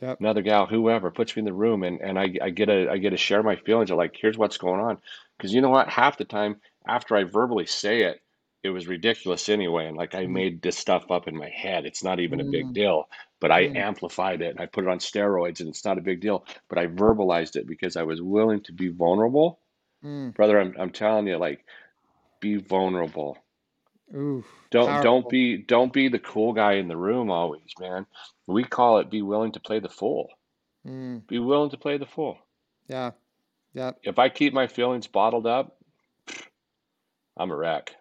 [0.00, 0.20] yep.
[0.20, 2.98] another gal, whoever puts me in the room and, and I, I get to I
[2.98, 4.98] get to share my feelings of like, here's what's going on.
[5.36, 5.88] Because you know what?
[5.88, 8.20] Half the time after I verbally say it,
[8.62, 9.86] it was ridiculous anyway.
[9.86, 10.30] And like I mm.
[10.30, 11.86] made this stuff up in my head.
[11.86, 12.74] It's not even a big mm.
[12.74, 13.08] deal.
[13.40, 16.20] But I amplified it and I put it on steroids and it's not a big
[16.20, 16.44] deal.
[16.68, 19.59] But I verbalized it because I was willing to be vulnerable.
[20.04, 20.34] Mm.
[20.34, 21.64] Brother, I'm I'm telling you, like,
[22.40, 23.38] be vulnerable.
[24.14, 25.02] Ooh, don't powerful.
[25.02, 28.06] don't be don't be the cool guy in the room always, man.
[28.46, 30.28] We call it be willing to play the fool.
[30.86, 31.26] Mm.
[31.26, 32.38] Be willing to play the fool.
[32.88, 33.12] Yeah.
[33.74, 33.92] Yeah.
[34.02, 35.76] If I keep my feelings bottled up,
[37.36, 37.94] I'm a wreck.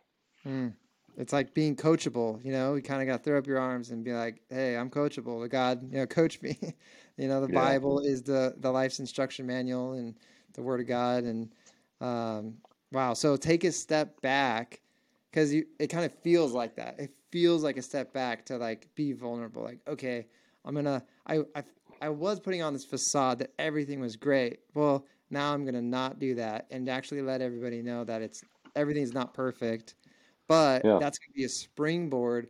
[0.48, 0.74] Mm.
[1.18, 3.90] It's like being coachable, you know, you kind of got to throw up your arms
[3.90, 5.48] and be like, Hey, I'm coachable.
[5.50, 6.58] God, you know, coach me.
[7.18, 7.60] you know, the yeah.
[7.60, 10.16] Bible is the, the life's instruction manual and
[10.54, 11.26] the word of God.
[11.26, 11.50] And,
[12.02, 12.56] um,
[12.92, 13.14] wow.
[13.14, 14.82] So take a step back
[15.32, 17.00] because it kind of feels like that.
[17.00, 19.64] It feels like a step back to like be vulnerable.
[19.64, 20.28] Like, okay,
[20.66, 21.04] I'm gonna.
[21.28, 21.64] I I
[22.02, 24.60] I was putting on this facade that everything was great.
[24.74, 28.44] Well, now I'm gonna not do that and actually let everybody know that it's
[28.76, 29.96] everything's not perfect.
[30.48, 30.98] But yeah.
[31.00, 32.48] that's gonna be a springboard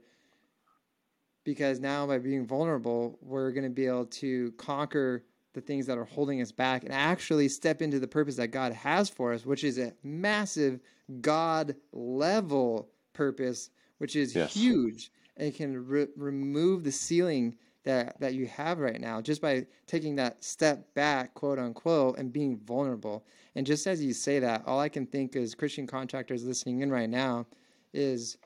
[1.43, 6.05] because now by being vulnerable, we're gonna be able to conquer the things that are
[6.05, 9.63] holding us back and actually step into the purpose that God has for us, which
[9.63, 10.79] is a massive
[11.21, 14.53] God level purpose, which is yes.
[14.53, 19.65] huge and can re- remove the ceiling that, that you have right now just by
[19.87, 23.25] taking that step back, quote unquote, and being vulnerable.
[23.55, 26.91] And just as you say that, all I can think is Christian contractors listening in
[26.91, 27.47] right now
[27.93, 28.37] is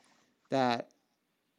[0.50, 0.90] that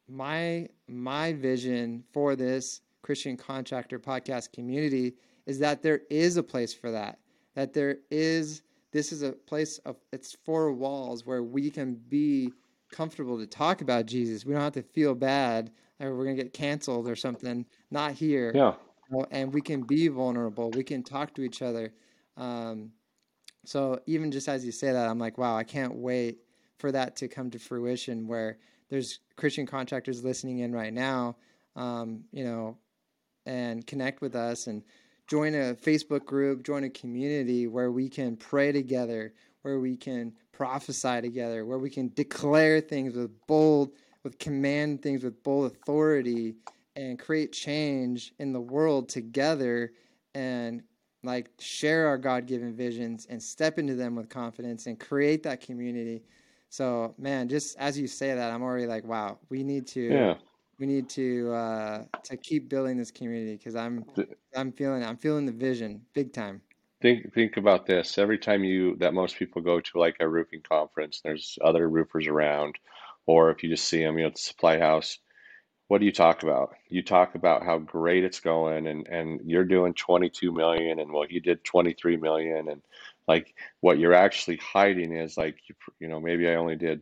[0.07, 6.73] my my vision for this Christian contractor podcast community is that there is a place
[6.73, 7.19] for that.
[7.55, 12.53] That there is this is a place of it's four walls where we can be
[12.91, 14.45] comfortable to talk about Jesus.
[14.45, 17.65] We don't have to feel bad or we're gonna get canceled or something.
[17.91, 18.51] Not here.
[18.55, 18.73] Yeah.
[19.31, 20.71] And we can be vulnerable.
[20.71, 21.93] We can talk to each other.
[22.37, 22.91] Um,
[23.65, 26.39] so even just as you say that, I'm like, wow, I can't wait
[26.77, 28.27] for that to come to fruition.
[28.27, 28.57] Where
[28.89, 31.35] there's Christian contractors listening in right now,
[31.75, 32.77] um, you know,
[33.45, 34.83] and connect with us and
[35.27, 39.33] join a Facebook group, join a community where we can pray together,
[39.63, 43.91] where we can prophesy together, where we can declare things with bold,
[44.23, 46.55] with command things with bold authority
[46.95, 49.91] and create change in the world together
[50.33, 50.81] and
[51.23, 56.23] like share our God-given visions and step into them with confidence and create that community.
[56.69, 60.35] So, man, just as you say that, I'm already like, wow, we need to yeah
[60.79, 64.05] we need to uh, to keep building this community because I'm
[64.55, 66.61] I'm feeling I'm feeling the vision big time.
[67.01, 68.17] Think think about this.
[68.17, 72.27] Every time you that most people go to like a roofing conference, there's other roofers
[72.27, 72.75] around,
[73.25, 75.19] or if you just see them, you know, at the supply house.
[75.87, 76.73] What do you talk about?
[76.89, 81.27] You talk about how great it's going, and and you're doing 22 million, and well,
[81.29, 82.81] he did 23 million, and
[83.27, 87.01] like what you're actually hiding is like you, you know maybe I only did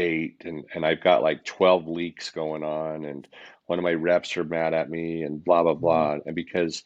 [0.00, 3.26] eight and and I've got like 12 leaks going on and
[3.66, 5.80] one of my reps are mad at me and blah blah mm-hmm.
[5.80, 6.82] blah and because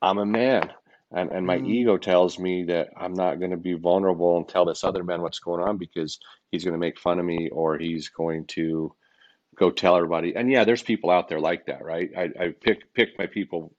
[0.00, 0.70] I'm a man
[1.10, 1.68] and and my mm.
[1.68, 5.22] ego tells me that I'm not going to be vulnerable and tell this other man
[5.22, 6.18] what's going on because
[6.50, 8.94] he's going to make fun of me or he's going to
[9.56, 10.36] go tell everybody.
[10.36, 12.10] And yeah, there's people out there like that, right?
[12.16, 13.74] I, I pick pick my people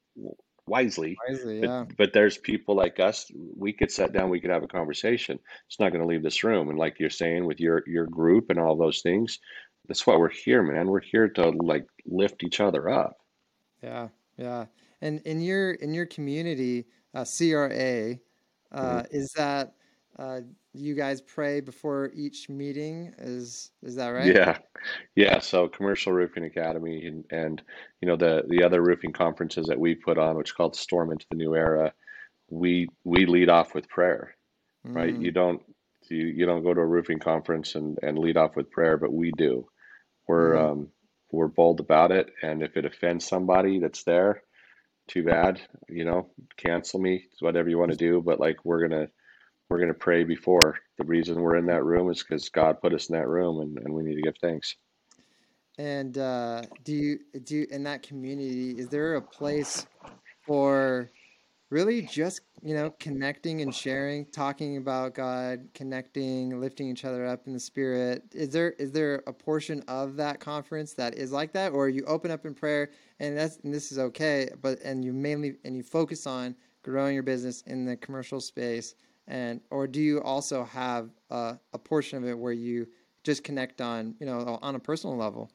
[0.70, 1.18] wisely.
[1.28, 1.86] Wisely, yeah.
[1.88, 3.32] But, but, there's people like us.
[3.58, 4.30] We could sit down.
[4.30, 5.40] We could have a conversation.
[5.68, 6.70] It's not going to leave this room.
[6.70, 9.40] And like you're saying with your your group and all those things,
[9.88, 10.88] that's why we're here, man.
[10.88, 13.18] We're here to like lift each other up.
[13.84, 14.66] Yeah, yeah.
[15.02, 18.18] And in your in your community, uh, CRA,
[18.72, 19.16] uh, mm-hmm.
[19.16, 19.74] is that
[20.20, 20.42] uh,
[20.74, 23.14] you guys pray before each meeting?
[23.18, 24.26] Is is that right?
[24.26, 24.58] Yeah,
[25.16, 25.40] yeah.
[25.40, 27.62] So Commercial Roofing Academy and and
[28.02, 31.12] you know the the other roofing conferences that we put on, which is called Storm
[31.12, 31.94] into the New Era,
[32.50, 34.36] we we lead off with prayer,
[34.86, 34.96] mm.
[34.96, 35.16] right?
[35.16, 35.62] You don't
[36.10, 39.14] you you don't go to a roofing conference and and lead off with prayer, but
[39.14, 39.68] we do.
[40.28, 40.72] We're mm.
[40.72, 40.88] um
[41.32, 44.44] we're bold about it, and if it offends somebody that's there,
[45.08, 45.62] too bad.
[45.88, 48.22] You know, cancel me, whatever you want to do.
[48.22, 49.08] But like we're gonna
[49.70, 50.78] we're gonna pray before.
[50.98, 53.78] The reason we're in that room is because God put us in that room, and,
[53.80, 54.76] and we need to give thanks.
[55.78, 58.72] And uh, do you do you, in that community?
[58.72, 59.86] Is there a place
[60.46, 61.10] for
[61.70, 67.46] really just you know connecting and sharing talking about god connecting lifting each other up
[67.46, 71.54] in the spirit is there is there a portion of that conference that is like
[71.54, 75.06] that or you open up in prayer and that's and this is okay but and
[75.06, 78.96] you mainly and you focus on growing your business in the commercial space
[79.30, 82.88] and or do you also have a, a portion of it where you
[83.24, 85.50] just connect on you know on a personal level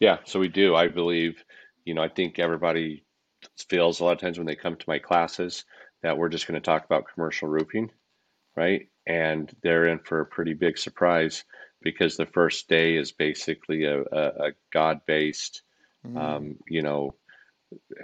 [0.00, 1.44] yeah so we do i believe
[1.84, 3.04] you know i think everybody
[3.68, 5.64] feels a lot of times when they come to my classes
[6.02, 7.90] that we're just going to talk about commercial roofing,
[8.56, 8.88] right?
[9.06, 11.44] And they're in for a pretty big surprise
[11.80, 15.62] because the first day is basically a, a, a God based,
[16.06, 16.16] mm.
[16.16, 17.14] um, you know,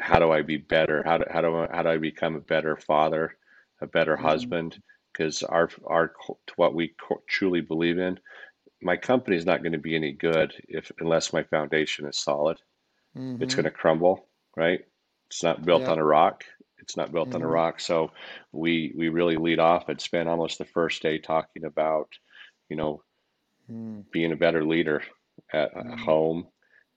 [0.00, 1.02] how do I be better?
[1.04, 3.36] How do, how do I, how do I become a better father,
[3.80, 4.22] a better mm.
[4.22, 4.80] husband?
[5.12, 6.12] Because our our
[6.56, 6.94] what we
[7.28, 8.18] truly believe in,
[8.82, 12.58] my company is not going to be any good if unless my foundation is solid.
[13.16, 13.42] Mm-hmm.
[13.42, 14.80] It's going to crumble, right?
[15.30, 15.92] It's not built yeah.
[15.92, 16.44] on a rock.
[16.78, 17.36] It's not built mm-hmm.
[17.36, 17.54] on a mm-hmm.
[17.54, 17.80] rock.
[17.80, 18.12] So
[18.52, 22.08] we we really lead off and spend almost the first day talking about,
[22.68, 23.02] you know,
[23.70, 24.04] mm.
[24.12, 25.02] being a better leader
[25.52, 25.98] at mm.
[25.98, 26.46] home,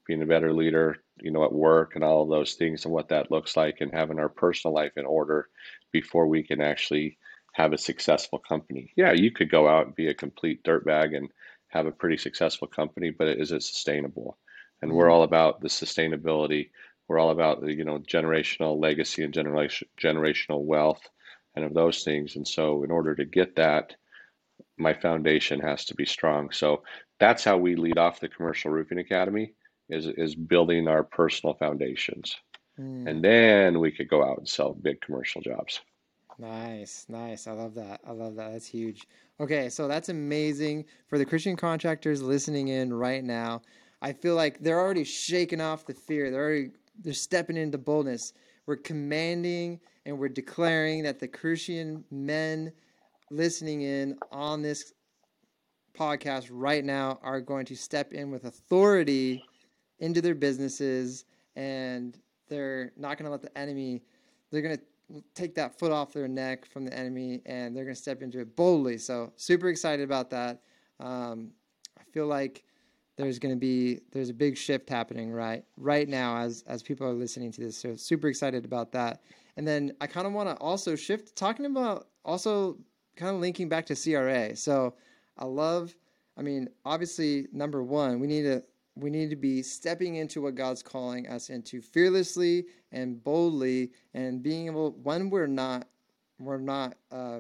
[0.08, 3.10] being a better leader, you know, at work and all of those things and what
[3.10, 5.50] that looks like and having our personal life in order
[5.92, 7.18] before we can actually
[7.54, 8.92] have a successful company.
[8.96, 11.30] Yeah, you could go out and be a complete dirtbag and
[11.70, 14.38] have a pretty successful company, but is it sustainable?
[14.82, 15.14] And we're mm-hmm.
[15.14, 16.70] all about the sustainability
[17.12, 21.02] we're all about the, you know generational legacy and generation generational wealth
[21.56, 22.38] and of those things.
[22.38, 23.96] And so, in order to get that,
[24.78, 26.52] my foundation has to be strong.
[26.52, 26.84] So
[27.20, 29.56] that's how we lead off the commercial roofing academy
[29.92, 32.36] is is building our personal foundations.
[32.80, 33.08] Mm.
[33.08, 35.82] And then we could go out and sell big commercial jobs.
[36.40, 37.46] Nice, nice.
[37.46, 38.02] I love that.
[38.08, 38.54] I love that.
[38.54, 39.06] That's huge.
[39.40, 43.62] Okay, so that's amazing for the Christian contractors listening in right now.
[44.02, 46.32] I feel like they're already shaking off the fear.
[46.32, 46.72] They're already
[47.04, 48.34] they're stepping into boldness.
[48.66, 52.72] We're commanding and we're declaring that the Christian men
[53.30, 54.94] listening in on this
[55.98, 59.44] podcast right now are going to step in with authority
[60.02, 64.04] into their businesses and they're not going to let the enemy
[64.52, 67.96] they're going to take that foot off their neck from the enemy and they're going
[67.96, 70.62] to step into it boldly so super excited about that
[71.00, 71.52] um,
[71.98, 72.64] i feel like
[73.22, 77.06] there's going to be there's a big shift happening right right now as as people
[77.08, 77.78] are listening to this.
[77.78, 79.22] So super excited about that.
[79.58, 82.78] And then I kind of want to also shift talking about also
[83.16, 84.56] kind of linking back to CRA.
[84.56, 84.96] So
[85.38, 85.96] I love
[86.38, 88.64] I mean obviously number 1 we need to
[88.96, 94.44] we need to be stepping into what God's calling us into fearlessly and boldly and
[94.44, 95.88] being able when we're not
[96.40, 97.40] we're not uh,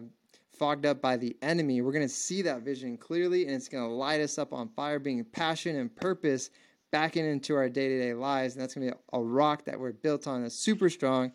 [0.61, 3.83] fogged up by the enemy, we're going to see that vision clearly and it's going
[3.83, 6.51] to light us up on fire, being passion and purpose
[6.91, 8.53] back into our day to day lives.
[8.53, 11.31] And that's going to be a rock that we're built on that's super strong.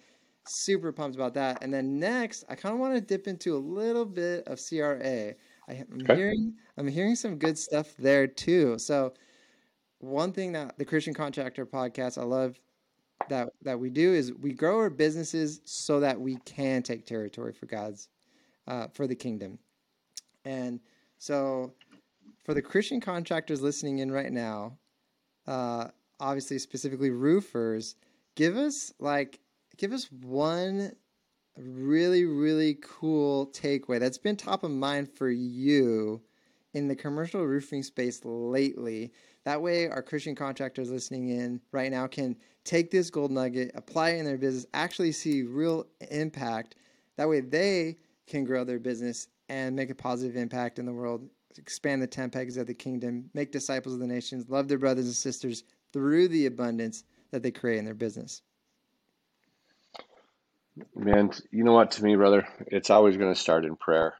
[0.46, 1.58] Super pumped about that.
[1.60, 5.34] And then next, I kind of want to dip into a little bit of CRA.
[5.68, 6.14] I, am okay.
[6.14, 8.78] hearing I'm hearing some good stuff there too.
[8.78, 9.12] So
[9.98, 12.58] one thing that the Christian Contractor podcast I love
[13.28, 17.52] that that we do is we grow our businesses so that we can take territory
[17.52, 18.08] for God's
[18.66, 19.58] uh, for the kingdom.
[20.44, 20.80] And
[21.18, 21.72] so,
[22.44, 24.78] for the Christian contractors listening in right now,
[25.46, 25.88] uh,
[26.20, 27.96] obviously specifically roofers,
[28.34, 29.40] give us like
[29.76, 30.92] give us one
[31.56, 36.20] really, really cool takeaway that's been top of mind for you
[36.74, 39.12] in the commercial roofing space lately.
[39.46, 44.10] That way, our Christian contractors listening in right now can take this gold nugget, apply
[44.10, 46.74] it in their business, actually see real impact.
[47.16, 51.28] That way, they can grow their business and make a positive impact in the world,
[51.56, 55.06] expand the 10 pegs of the kingdom, make disciples of the nations, love their brothers
[55.06, 58.42] and sisters through the abundance that they create in their business.
[60.96, 64.14] Man, you know what, to me, brother, it's always going to start in prayer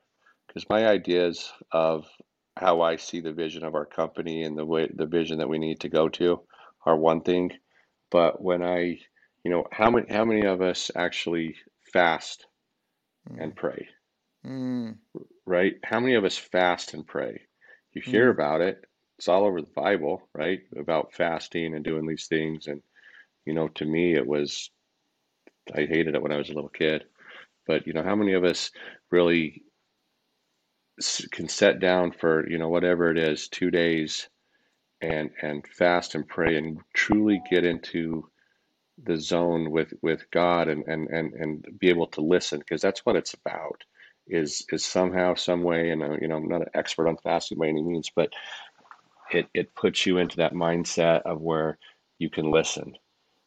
[0.46, 2.06] because my ideas of
[2.56, 5.58] how I see the vision of our company and the way the vision that we
[5.58, 6.40] need to go to
[6.84, 7.52] are one thing.
[8.10, 8.98] But when I,
[9.44, 11.56] you know, how many how many of us actually
[11.92, 12.46] fast
[13.38, 13.56] and mm.
[13.56, 13.88] pray?
[14.46, 14.96] Mm.
[15.44, 15.74] Right?
[15.84, 17.42] How many of us fast and pray?
[17.92, 18.34] You hear mm.
[18.34, 18.84] about it.
[19.18, 20.60] It's all over the Bible, right?
[20.76, 22.66] About fasting and doing these things.
[22.66, 22.82] And,
[23.46, 24.70] you know, to me, it was,
[25.74, 27.04] I hated it when I was a little kid.
[27.66, 28.70] But, you know, how many of us
[29.10, 29.62] really
[31.30, 34.28] can set down for, you know, whatever it is, two days
[35.00, 38.28] and, and fast and pray and truly get into
[39.04, 43.04] the zone with, with God and, and, and, and be able to listen because that's
[43.04, 43.82] what it's about
[44.28, 47.58] is is somehow, some way, and uh, you know, I'm not an expert on fasting
[47.58, 48.32] by any means, but
[49.32, 51.78] it it puts you into that mindset of where
[52.18, 52.96] you can listen.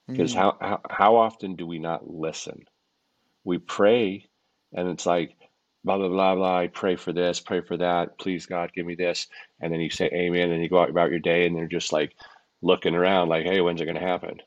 [0.08, 0.38] Because mm.
[0.38, 2.66] how, how how often do we not listen?
[3.44, 4.30] We pray,
[4.74, 5.36] and it's like
[5.84, 6.60] blah blah blah blah.
[6.60, 8.18] I pray for this, pray for that.
[8.18, 9.28] Please God, give me this,
[9.60, 11.94] and then you say Amen, and you go out about your day, and they're just
[11.94, 12.16] like
[12.62, 14.40] looking around, like, Hey, when's it going to happen?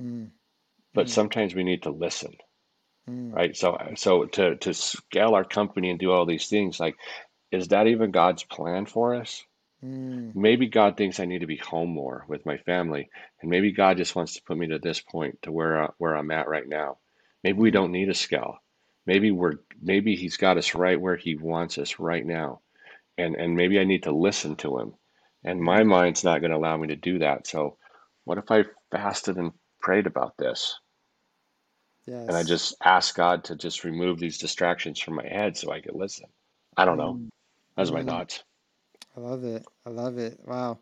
[0.00, 0.30] Mm.
[0.94, 1.10] But mm.
[1.10, 2.34] sometimes we need to listen.
[3.08, 3.34] Mm.
[3.34, 3.56] Right.
[3.56, 6.96] So so to to scale our company and do all these things, like,
[7.50, 9.44] is that even God's plan for us?
[9.84, 10.34] Mm.
[10.36, 13.08] Maybe God thinks I need to be home more with my family,
[13.40, 16.14] and maybe God just wants to put me to this point to where uh, where
[16.14, 16.98] I'm at right now.
[17.42, 17.74] Maybe we mm.
[17.74, 18.58] don't need a scale.
[19.10, 22.60] Maybe we're maybe He's got us right where He wants us right now,
[23.18, 24.94] and and maybe I need to listen to Him.
[25.42, 27.48] And my mind's not going to allow me to do that.
[27.48, 27.76] So,
[28.22, 30.78] what if I fasted and prayed about this?
[32.06, 32.28] Yes.
[32.28, 35.80] And I just ask God to just remove these distractions from my head so I
[35.80, 36.26] can listen.
[36.76, 37.20] I don't know.
[37.76, 38.10] Those are my mm.
[38.10, 38.44] thoughts.
[39.16, 39.66] I love it.
[39.84, 40.38] I love it.
[40.46, 40.78] Wow.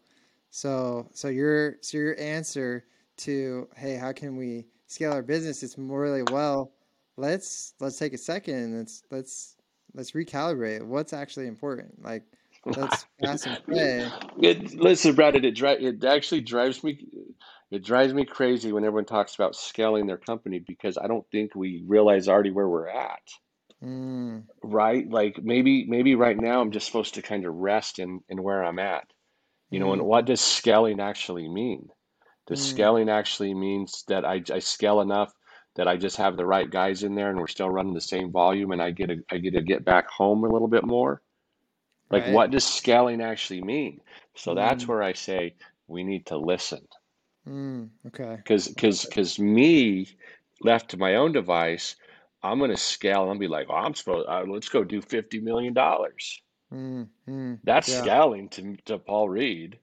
[0.50, 2.84] So so your so your answer
[3.24, 5.62] to hey, how can we scale our business?
[5.62, 6.72] It's more really well.
[7.18, 9.56] Let's let's take a second and let's let's
[9.92, 10.84] let's recalibrate.
[10.84, 12.00] What's actually important?
[12.00, 12.22] Like
[12.64, 14.08] let's and pray.
[14.40, 16.96] It, listen, Brad, it, it, it actually drives me
[17.72, 21.56] it drives me crazy when everyone talks about scaling their company because I don't think
[21.56, 23.22] we realize already where we're at.
[23.82, 24.44] Mm.
[24.62, 25.10] Right?
[25.10, 28.62] Like maybe maybe right now I'm just supposed to kind of rest in in where
[28.62, 29.04] I'm at.
[29.70, 30.06] You know, and mm.
[30.06, 31.88] what does scaling actually mean?
[32.46, 32.70] Does mm.
[32.70, 35.32] scaling actually means that I, I scale enough
[35.78, 38.32] that I just have the right guys in there and we're still running the same
[38.32, 41.22] volume and I get a, I get to get back home a little bit more?
[42.10, 42.32] Like right.
[42.32, 44.00] what does scaling actually mean?
[44.34, 44.88] So that's mm.
[44.88, 45.54] where I say
[45.86, 46.80] we need to listen.
[47.48, 48.36] Mm, okay.
[48.36, 50.08] Because because because me
[50.62, 51.94] left to my own device,
[52.42, 54.28] I'm going to scale and be like, oh, I'm supposed.
[54.28, 56.42] Uh, let's go do fifty million dollars.
[56.74, 58.02] Mm, mm, That's yeah.
[58.02, 59.78] scaling to to Paul Reed,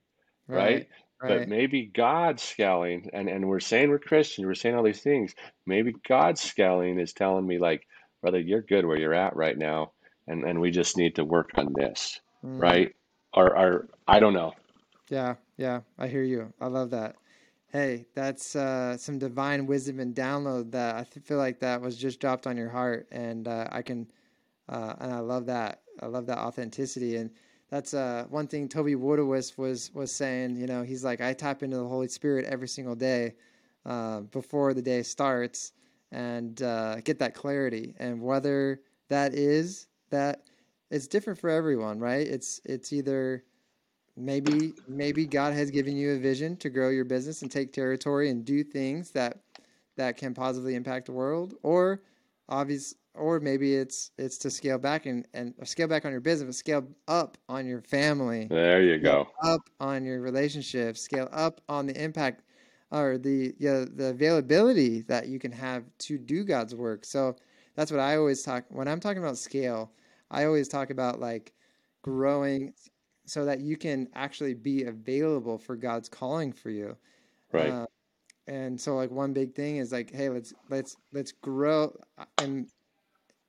[0.49, 0.57] right?
[0.57, 0.87] right?
[1.21, 1.39] Right.
[1.39, 5.33] But maybe God's scaling, and, and we're saying we're Christian, we're saying all these things.
[5.65, 7.87] Maybe God's scaling is telling me, like,
[8.21, 9.93] brother, you're good where you're at right now,
[10.27, 12.61] and, and we just need to work on this, mm.
[12.61, 12.93] right?
[13.33, 14.53] Or, or I don't know.
[15.09, 16.51] Yeah, yeah, I hear you.
[16.59, 17.15] I love that.
[17.71, 22.19] Hey, that's uh, some divine wisdom and download that I feel like that was just
[22.19, 24.11] dropped on your heart, and uh, I can,
[24.67, 25.81] uh, and I love that.
[26.01, 27.31] I love that authenticity, and
[27.69, 30.55] that's uh, one thing Toby Woodowis was was saying.
[30.57, 33.33] You know, he's like, I tap into the Holy Spirit every single day
[33.85, 35.73] uh, before the day starts,
[36.11, 37.95] and uh, get that clarity.
[37.97, 40.43] And whether that is that,
[40.91, 42.27] it's different for everyone, right?
[42.27, 43.43] It's it's either
[44.15, 48.29] maybe maybe God has given you a vision to grow your business and take territory
[48.29, 49.39] and do things that
[49.97, 52.01] that can positively impact the world or
[52.47, 56.47] obvious or maybe it's it's to scale back and and scale back on your business
[56.47, 61.61] but scale up on your family there you go up on your relationships scale up
[61.69, 62.41] on the impact
[62.91, 67.35] or the yeah, the availability that you can have to do God's work so
[67.75, 69.91] that's what I always talk when I'm talking about scale
[70.31, 71.53] I always talk about like
[72.03, 72.73] growing
[73.25, 76.95] so that you can actually be available for God's calling for you.
[77.51, 77.69] Right.
[77.69, 77.85] Uh,
[78.47, 81.95] and so like one big thing is like, hey, let's let's let's grow.
[82.37, 82.67] And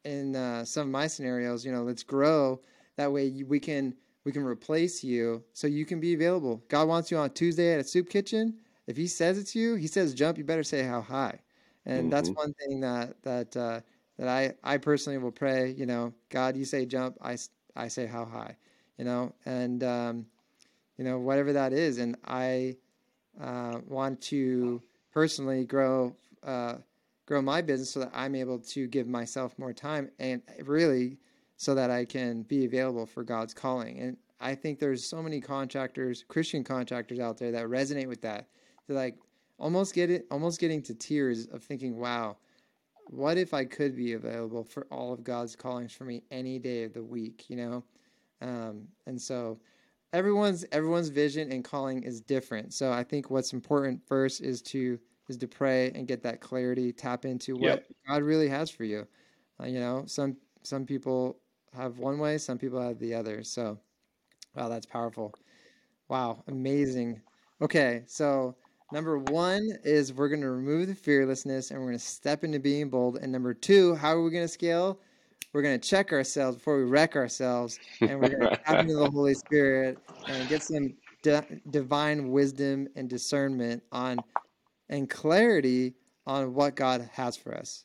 [0.06, 2.60] in uh, some of my scenarios, you know, let's grow.
[2.96, 3.94] That way we can
[4.24, 6.62] we can replace you so you can be available.
[6.68, 8.54] God wants you on Tuesday at a soup kitchen.
[8.86, 10.38] If He says it to you, He says jump.
[10.38, 11.38] You better say how high.
[11.84, 12.10] And mm-hmm.
[12.10, 13.80] that's one thing that that uh,
[14.18, 17.36] that I, I personally will pray, you know, God, you say jump, I,
[17.74, 18.56] I say how high,
[18.98, 20.26] you know, and, um,
[20.96, 21.98] you know, whatever that is.
[21.98, 22.76] And I
[23.40, 24.82] uh, want to
[25.12, 26.76] personally grow, uh,
[27.26, 31.18] grow my business so that I'm able to give myself more time and really
[31.56, 33.98] so that I can be available for God's calling.
[33.98, 38.48] And I think there's so many contractors, Christian contractors out there that resonate with that.
[38.86, 39.16] They're like
[39.58, 42.36] almost get it, almost getting to tears of thinking, wow,
[43.08, 46.84] what if I could be available for all of God's callings for me any day
[46.84, 47.84] of the week, you know?
[48.42, 49.58] Um, and so
[50.12, 52.74] everyone's everyone's vision and calling is different.
[52.74, 54.98] So I think what's important first is to
[55.28, 57.86] is to pray and get that clarity, tap into what yep.
[58.08, 59.06] God really has for you.
[59.60, 61.38] Uh, you know, some some people
[61.74, 63.42] have one way, some people have the other.
[63.42, 63.78] So,
[64.54, 65.34] wow, that's powerful.
[66.08, 67.20] Wow, amazing.
[67.60, 68.56] Okay, so
[68.92, 72.60] Number one is we're going to remove the fearlessness and we're going to step into
[72.60, 73.16] being bold.
[73.16, 75.00] And number two, how are we going to scale?
[75.52, 78.94] We're going to check ourselves before we wreck ourselves, and we're going to tap into
[78.94, 79.98] the Holy Spirit
[80.28, 84.18] and get some di- divine wisdom and discernment on
[84.88, 85.94] and clarity
[86.26, 87.84] on what God has for us.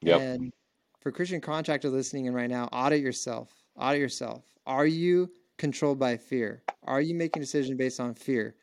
[0.00, 0.20] Yep.
[0.20, 0.52] And
[1.00, 3.50] for Christian contractor listening in right now, audit yourself.
[3.76, 4.44] Audit yourself.
[4.66, 6.62] Are you controlled by fear?
[6.84, 8.54] Are you making decisions based on fear?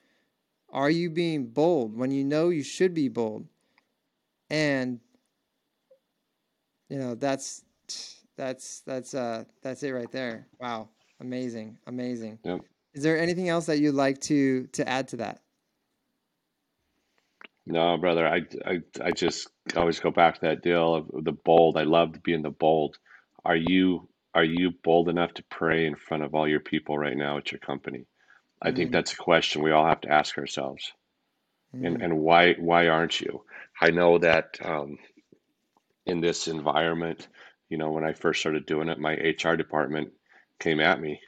[0.72, 3.48] Are you being bold when you know you should be bold?
[4.50, 5.00] And
[6.90, 7.64] you know, that's
[8.36, 10.48] that's that's uh that's it right there.
[10.60, 10.90] Wow.
[11.20, 11.78] Amazing.
[11.88, 12.40] Amazing.
[12.44, 12.62] Yep.
[12.94, 15.42] Is there anything else that you'd like to to add to that?
[17.70, 18.28] No, brother.
[18.28, 21.78] I, I, I just always go back to that deal of the bold.
[21.78, 22.98] I love being the bold.
[23.46, 27.16] Are you are you bold enough to pray in front of all your people right
[27.16, 28.06] now at your company?
[28.62, 28.94] I think mm.
[28.94, 30.92] that's a question we all have to ask ourselves.
[31.76, 31.88] Mm.
[31.88, 33.44] And and why why aren't you?
[33.80, 34.98] I know that um,
[36.08, 37.28] in this environment,
[37.70, 40.10] you know, when I first started doing it, my HR department
[40.60, 41.22] came at me,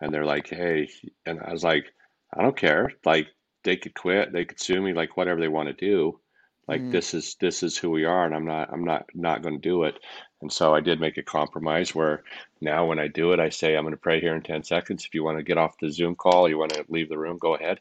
[0.00, 0.88] and they're like, "Hey,"
[1.26, 1.92] and I was like,
[2.34, 2.90] "I don't care.
[3.04, 3.26] Like
[3.64, 6.18] they could quit, they could sue me, like whatever they want to do.
[6.66, 6.92] Like mm.
[6.92, 9.68] this is this is who we are, and I'm not I'm not not going to
[9.68, 9.98] do it."
[10.40, 12.22] And so I did make a compromise where
[12.60, 15.04] now when I do it, I say, I'm going to pray here in 10 seconds.
[15.04, 17.38] If you want to get off the Zoom call, you want to leave the room,
[17.38, 17.80] go ahead.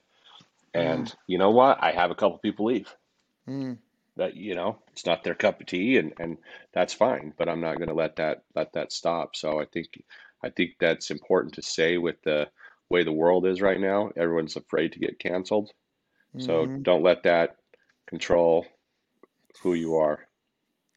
[0.74, 1.16] And mm.
[1.28, 1.84] you know what?
[1.84, 2.94] I have a couple people leave.
[3.48, 3.78] Mm.
[4.16, 6.38] That you know, it's not their cup of tea, and and
[6.74, 7.34] that's fine.
[7.38, 9.36] But I'm not going to let that let that stop.
[9.36, 10.04] So I think
[10.44, 12.50] I think that's important to say with the
[12.90, 14.12] way the world is right now.
[14.16, 15.72] Everyone's afraid to get canceled.
[16.36, 16.46] Mm.
[16.46, 16.82] So mm-hmm.
[16.82, 17.58] don't let that
[18.08, 18.66] control
[19.62, 20.20] who you are.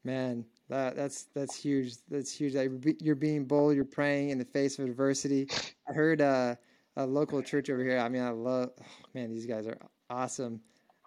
[0.05, 1.95] Man, that that's that's huge.
[2.09, 2.55] That's huge.
[3.01, 3.75] You're being bold.
[3.75, 5.49] You're praying in the face of adversity.
[5.89, 6.55] I heard uh,
[6.97, 7.99] a local church over here.
[7.99, 8.71] I mean, I love.
[8.81, 8.85] Oh,
[9.15, 9.77] man, these guys are
[10.09, 10.61] awesome.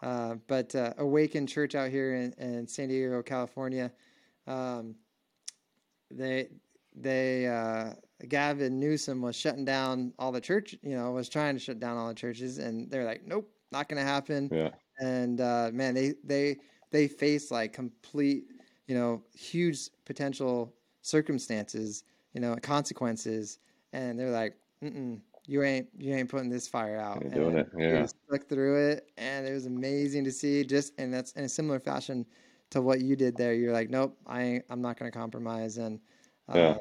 [0.03, 3.89] Uh, but uh, Awaken Church out here in, in San Diego, California,
[4.47, 4.95] um,
[6.11, 6.49] they
[6.95, 7.93] they uh,
[8.27, 10.75] Gavin Newsom was shutting down all the church.
[10.81, 13.89] You know, was trying to shut down all the churches, and they're like, nope, not
[13.89, 14.49] going to happen.
[14.51, 14.69] Yeah.
[14.99, 16.57] And uh, man, they they
[16.91, 18.45] they face like complete
[18.87, 23.59] you know, huge potential circumstances, you know, consequences,
[23.93, 27.69] and they're like, Mm-mm, "You ain't, you ain't putting this fire out." You're doing it,
[27.77, 28.05] yeah.
[28.05, 30.63] Stuck through it, and it was amazing to see.
[30.63, 32.25] Just and that's in a similar fashion
[32.71, 33.53] to what you did there.
[33.53, 35.99] You're like, "Nope, I ain't, I'm not going to compromise," and
[36.49, 36.77] uh, yeah.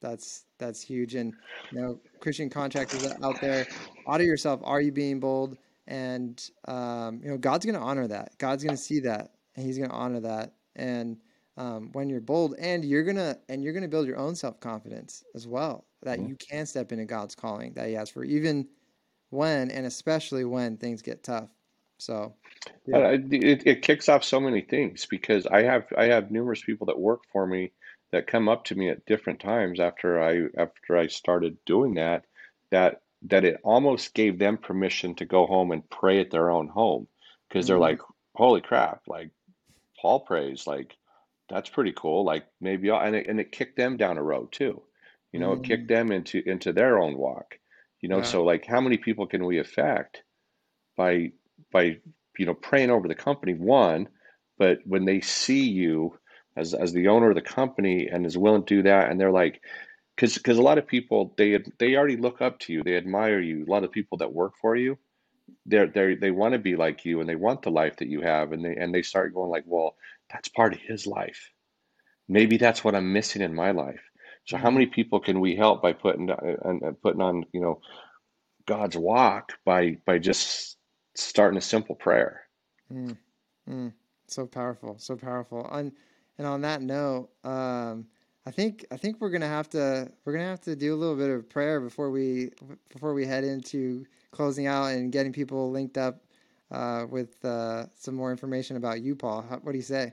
[0.00, 1.14] that's that's huge.
[1.14, 1.34] And
[1.72, 3.66] you know, Christian contractors out there,
[4.06, 4.60] audit yourself.
[4.64, 5.56] Are you being bold?
[5.86, 8.36] And um, you know, God's going to honor that.
[8.38, 10.54] God's going to see that, and He's going to honor that.
[10.74, 11.18] And
[11.56, 15.46] um, when you're bold and you're gonna and you're gonna build your own self-confidence as
[15.46, 16.28] well that mm-hmm.
[16.30, 18.66] you can step into god's calling that he has for even
[19.30, 21.48] when and especially when things get tough
[21.98, 22.34] so
[22.86, 23.16] yeah.
[23.30, 26.98] it, it kicks off so many things because i have i have numerous people that
[26.98, 27.72] work for me
[28.12, 32.24] that come up to me at different times after i after i started doing that
[32.70, 36.68] that that it almost gave them permission to go home and pray at their own
[36.68, 37.06] home
[37.48, 37.72] because mm-hmm.
[37.72, 38.00] they're like
[38.34, 39.30] holy crap like
[40.00, 40.96] paul prays like
[41.48, 42.24] that's pretty cool.
[42.24, 44.82] Like maybe I'll, and it, and it kicked them down a road too.
[45.32, 45.58] You know, mm.
[45.58, 45.88] it kicked mm.
[45.88, 47.58] them into into their own walk.
[48.00, 48.24] You know, yeah.
[48.24, 50.22] so like how many people can we affect
[50.96, 51.32] by
[51.72, 51.98] by
[52.38, 54.08] you know praying over the company one,
[54.58, 56.18] but when they see you
[56.56, 59.32] as as the owner of the company and is willing to do that, and they're
[59.32, 59.62] like,
[60.14, 63.40] because because a lot of people they they already look up to you, they admire
[63.40, 63.64] you.
[63.64, 64.98] A lot of people that work for you,
[65.66, 68.22] they're they they want to be like you, and they want the life that you
[68.22, 69.96] have, and they and they start going like, well,
[70.32, 71.50] that's part of his life.
[72.28, 74.02] Maybe that's what I'm missing in my life.
[74.46, 77.80] So how many people can we help by putting and uh, putting on you know
[78.66, 80.76] God's walk by by just
[81.14, 82.42] starting a simple prayer?
[82.92, 83.16] Mm,
[83.68, 83.92] mm,
[84.28, 85.68] so powerful, so powerful.
[85.70, 85.92] And
[86.38, 88.06] And on that note, um,
[88.46, 91.16] I think I think we're gonna have to we're gonna have to do a little
[91.16, 92.50] bit of prayer before we
[92.90, 96.22] before we head into closing out and getting people linked up
[96.70, 99.44] uh, with uh, some more information about you, Paul.
[99.48, 100.12] How, what do you say?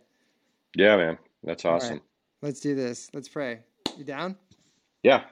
[0.75, 2.01] Yeah, man, that's awesome.
[2.41, 3.09] Let's do this.
[3.13, 3.59] Let's pray.
[3.97, 4.35] You down?
[5.03, 5.23] Yeah.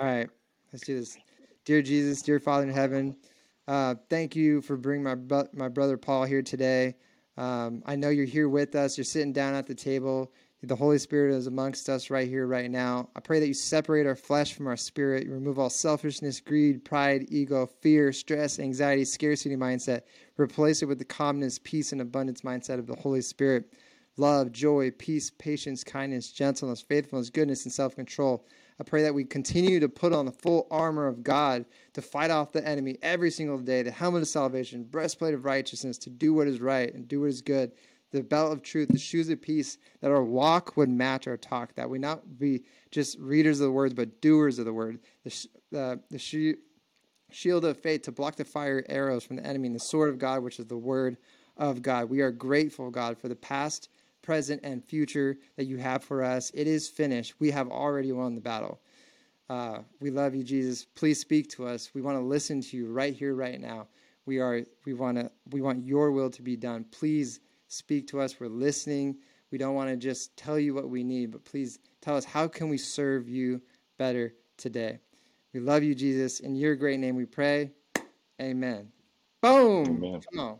[0.00, 0.28] All right.
[0.72, 1.18] Let's do this.
[1.64, 3.16] Dear Jesus, dear Father in heaven,
[3.68, 6.94] uh, thank you for bringing my my brother Paul here today.
[7.36, 8.96] Um, I know you're here with us.
[8.96, 10.32] You're sitting down at the table.
[10.62, 13.08] The Holy Spirit is amongst us right here, right now.
[13.14, 15.26] I pray that you separate our flesh from our spirit.
[15.26, 20.02] You remove all selfishness, greed, pride, ego, fear, stress, anxiety, scarcity mindset.
[20.38, 23.70] Replace it with the calmness, peace, and abundance mindset of the Holy Spirit.
[24.16, 28.44] Love, joy, peace, patience, kindness, gentleness, faithfulness, goodness, and self control.
[28.78, 31.64] I pray that we continue to put on the full armor of God
[31.94, 35.96] to fight off the enemy every single day, the helmet of salvation, breastplate of righteousness,
[35.98, 37.72] to do what is right and do what is good,
[38.12, 41.74] the belt of truth, the shoes of peace, that our walk would match our talk,
[41.74, 45.48] that we not be just readers of the words, but doers of the word, the,
[45.76, 46.56] uh, the she-
[47.30, 50.18] shield of faith to block the fire arrows from the enemy, and the sword of
[50.18, 51.16] God, which is the word
[51.56, 52.10] of God.
[52.10, 53.88] We are grateful, God, for the past,
[54.22, 56.50] present, and future that you have for us.
[56.54, 57.34] It is finished.
[57.38, 58.80] We have already won the battle.
[59.48, 60.84] Uh, we love you, Jesus.
[60.84, 61.90] Please speak to us.
[61.94, 63.86] We want to listen to you right here, right now.
[64.26, 64.62] We are.
[64.84, 65.30] We want to.
[65.50, 66.84] We want your will to be done.
[66.90, 68.40] Please speak to us.
[68.40, 69.16] We're listening.
[69.52, 72.48] We don't want to just tell you what we need, but please tell us how
[72.48, 73.60] can we serve you
[73.98, 74.98] better today.
[75.54, 76.40] We love you, Jesus.
[76.40, 77.70] In your great name we pray.
[78.42, 78.88] Amen.
[79.40, 79.86] Boom.
[79.86, 80.20] Amen.
[80.32, 80.58] Come on.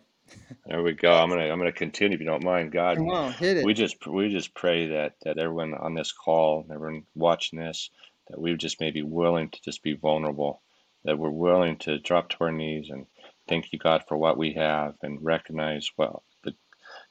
[0.66, 1.12] There we go.
[1.12, 2.96] I'm gonna I'm gonna continue if you don't mind, God.
[2.98, 3.64] Come on, hit it.
[3.64, 7.90] We just we just pray that that everyone on this call, everyone watching this,
[8.28, 10.62] that we just may be willing to just be vulnerable,
[11.04, 13.06] that we're willing to drop to our knees and
[13.48, 16.20] thank you, God, for what we have and recognize what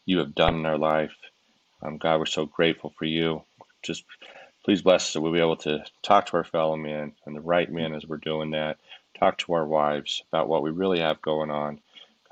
[0.05, 1.15] you have done in our life.
[1.81, 3.43] Um, God, we're so grateful for you.
[3.83, 4.03] Just
[4.65, 7.41] please bless us that we'll be able to talk to our fellow men and the
[7.41, 8.77] right men as we're doing that.
[9.19, 11.79] Talk to our wives about what we really have going on.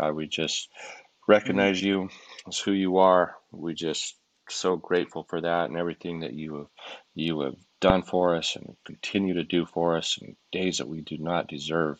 [0.03, 1.31] God, we just mm-hmm.
[1.31, 2.09] recognize you
[2.47, 3.35] as who you are.
[3.51, 4.15] We just
[4.49, 6.67] so grateful for that and everything that you have
[7.15, 11.01] you have done for us and continue to do for us in days that we
[11.01, 11.97] do not deserve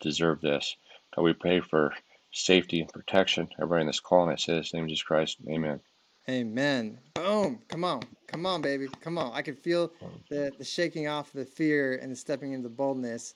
[0.00, 0.76] deserve this.
[1.14, 1.94] God, we pray for
[2.32, 3.48] safety and protection.
[3.56, 5.38] Everybody in this call, and I say this in the name of Jesus Christ.
[5.48, 5.80] Amen.
[6.28, 6.98] Amen.
[7.14, 7.60] Boom.
[7.68, 8.02] Come on.
[8.26, 8.88] Come on, baby.
[9.00, 9.32] Come on.
[9.32, 9.90] I can feel
[10.28, 13.34] the, the shaking off of the fear and the stepping into the boldness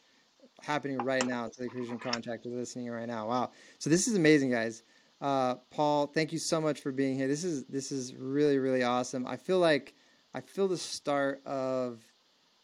[0.62, 3.28] happening right now to the Christian contractor listening right now.
[3.28, 3.50] Wow.
[3.78, 4.82] So this is amazing, guys.
[5.20, 7.28] Uh, Paul, thank you so much for being here.
[7.28, 9.26] This is this is really really awesome.
[9.26, 9.94] I feel like
[10.34, 12.02] I feel the start of.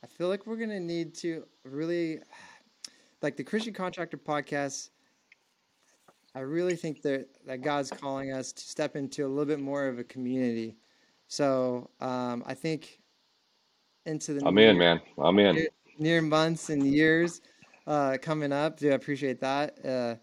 [0.03, 2.21] I feel like we're gonna need to really,
[3.23, 4.91] like the Christian Contractor podcast
[6.39, 9.89] I really think that, that God's calling us to step into a little bit more
[9.89, 10.77] of a community.
[11.27, 13.01] So um, I think
[14.07, 15.01] into the I'm near, in, man.
[15.19, 15.57] I'm in.
[15.57, 15.69] Near,
[15.99, 17.41] near months and years
[17.89, 18.79] uh, coming up.
[18.79, 19.85] Do I appreciate that?
[19.85, 20.15] Uh,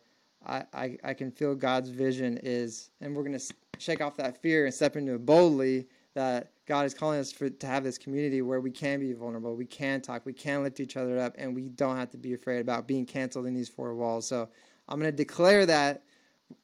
[0.48, 4.42] I, I, I can feel God's vision is, and we're going to shake off that
[4.42, 7.98] fear and step into it boldly that God is calling us for, to have this
[7.98, 11.34] community where we can be vulnerable, we can talk, we can lift each other up,
[11.38, 14.28] and we don't have to be afraid about being canceled in these four walls.
[14.28, 14.48] So
[14.88, 16.04] I'm going to declare that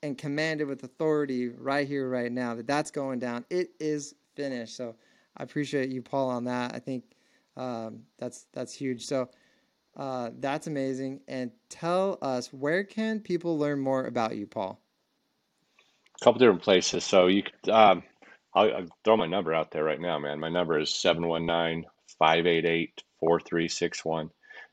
[0.03, 3.43] and command it with authority right here, right now, that that's going down.
[3.49, 4.77] It is finished.
[4.77, 4.95] So
[5.37, 6.75] I appreciate you, Paul, on that.
[6.75, 7.03] I think
[7.57, 9.05] um, that's that's huge.
[9.05, 9.29] So
[9.95, 11.21] uh, that's amazing.
[11.27, 14.79] And tell us where can people learn more about you, Paul?
[16.21, 17.03] A couple different places.
[17.03, 18.03] So you could, um,
[18.53, 20.39] I'll, I'll, throw my number out there right now, man.
[20.39, 21.85] My number is 719
[22.19, 24.29] 588 4361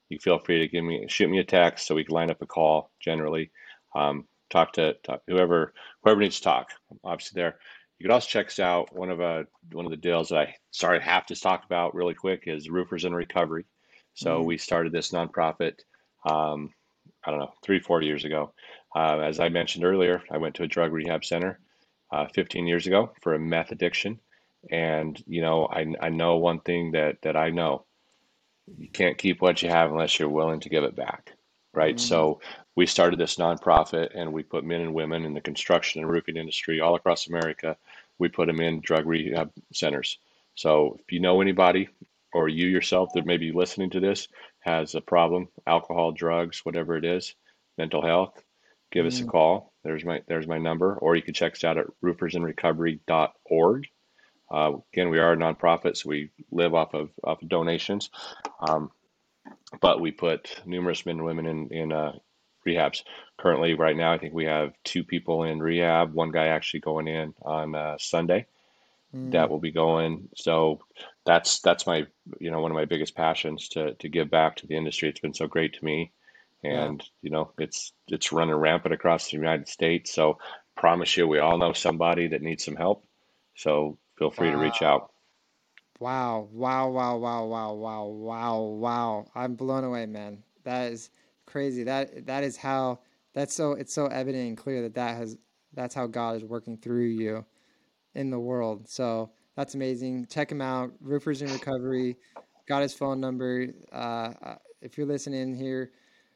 [0.09, 2.43] you feel free to give me shoot me a text so we can line up
[2.43, 3.51] a call generally
[3.95, 7.59] um, talk to talk, whoever whoever needs to talk I'm obviously there
[7.99, 10.55] you could also check us out one of uh one of the deals that i
[10.71, 13.67] sorry have to talk about really quick is roofers in recovery
[14.19, 14.47] so mm-hmm.
[14.47, 15.81] we started this nonprofit
[16.29, 16.71] um,
[17.25, 18.53] i don't know three four years ago.
[18.95, 21.61] Uh, as i mentioned earlier i went to a drug rehab center
[22.11, 24.19] uh, 15 years ago for a meth addiction.
[24.71, 27.85] And you know I, I know one thing that that i know.
[28.77, 31.33] You can't keep what you have unless you're willing to give it back
[31.75, 31.97] right?
[31.97, 32.09] Mm-hmm.
[32.09, 32.41] so
[32.75, 36.37] we started this nonprofit and we put men and women in the construction and roofing
[36.37, 37.77] industry all across america.
[38.19, 40.19] We put them in drug rehab centers.
[40.57, 41.89] So if you know anybody
[42.33, 44.29] or you yourself that may be listening to this
[44.61, 47.35] has a problem alcohol drugs whatever it is
[47.77, 48.43] mental health
[48.91, 49.09] give mm-hmm.
[49.09, 49.31] us a mm.
[49.31, 53.87] call there's my there's my number or you can check us out at roofersinrecovery.org
[54.51, 58.11] uh, again, we are a nonprofit, so we live off of, off of donations.
[58.67, 58.91] Um,
[59.81, 62.13] but we put numerous men and women in, in uh,
[62.67, 63.03] rehabs.
[63.39, 67.09] Currently, right now, I think we have two people in rehab, one guy actually going
[67.09, 68.47] in on uh, Sunday.
[69.15, 69.33] Mm.
[69.33, 70.29] that will be going.
[70.37, 70.81] So
[71.25, 72.07] that's that's my
[72.41, 75.09] you know one of my biggest passions to to give back to the industry.
[75.09, 76.13] It's been so great to me,
[76.63, 77.09] and yeah.
[77.23, 80.13] you know it's it's running rampant across the United States.
[80.13, 80.39] So
[80.77, 83.05] promise you, we all know somebody that needs some help.
[83.57, 84.55] So feel free wow.
[84.55, 85.13] to reach out.
[86.01, 89.27] Wow, wow, wow, wow, wow, wow, wow, wow.
[89.35, 90.45] I'm blown away, man.
[90.63, 91.11] That is
[91.47, 91.83] crazy.
[91.83, 93.01] That that is how
[93.35, 95.37] that's so it's so evident and clear that that has
[95.75, 97.45] that's how God is working through you
[98.19, 98.89] in the world.
[98.89, 100.27] So that's amazing.
[100.27, 100.93] Check him out.
[101.01, 102.17] Roofers in Recovery.
[102.67, 103.69] Got his phone number.
[103.93, 105.93] Uh, uh, if you're listening here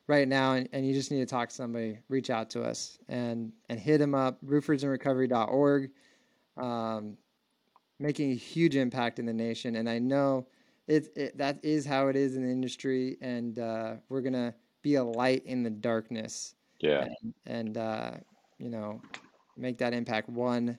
[0.07, 2.99] right now and, and you just need to talk to somebody, reach out to us
[3.09, 4.39] and and hit him up.
[4.47, 5.91] Roofersinrecovery.org.
[6.57, 7.16] Um,
[7.99, 10.47] making a huge impact in the nation, and I know
[10.87, 14.97] it, it that is how it is in the industry, and uh, we're gonna be
[14.97, 16.55] a light in the darkness.
[16.78, 17.07] Yeah.
[17.22, 18.11] And, and uh,
[18.59, 19.01] you know,
[19.57, 20.78] make that impact one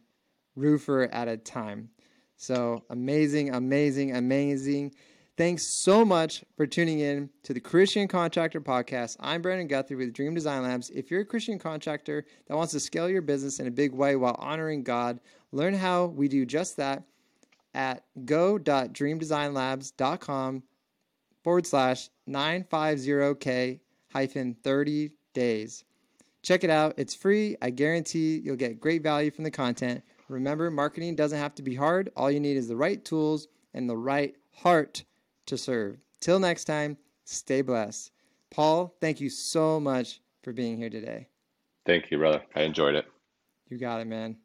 [0.56, 1.90] roofer at a time.
[2.38, 4.96] So amazing, amazing, amazing.
[5.36, 9.18] Thanks so much for tuning in to the Christian Contractor Podcast.
[9.20, 10.92] I'm Brandon Guthrie with Dream Design Labs.
[10.92, 14.16] If you're a Christian contractor that wants to scale your business in a big way
[14.16, 15.20] while honoring God,
[15.52, 17.02] learn how we do just that
[17.74, 20.64] at go.dreamdesignlabs.com
[21.44, 23.80] forward slash 950k
[24.12, 25.84] hyphen 30 days.
[26.44, 26.94] Check it out.
[26.98, 27.56] It's free.
[27.62, 30.04] I guarantee you'll get great value from the content.
[30.34, 32.12] Remember, marketing doesn't have to be hard.
[32.18, 35.04] All you need is the right tools and the right heart
[35.46, 35.98] to serve.
[36.20, 38.12] Till next time, stay blessed.
[38.50, 41.28] Paul, thank you so much for being here today.
[41.86, 42.42] Thank you, brother.
[42.56, 43.06] I enjoyed it.
[43.70, 44.38] You got it, man.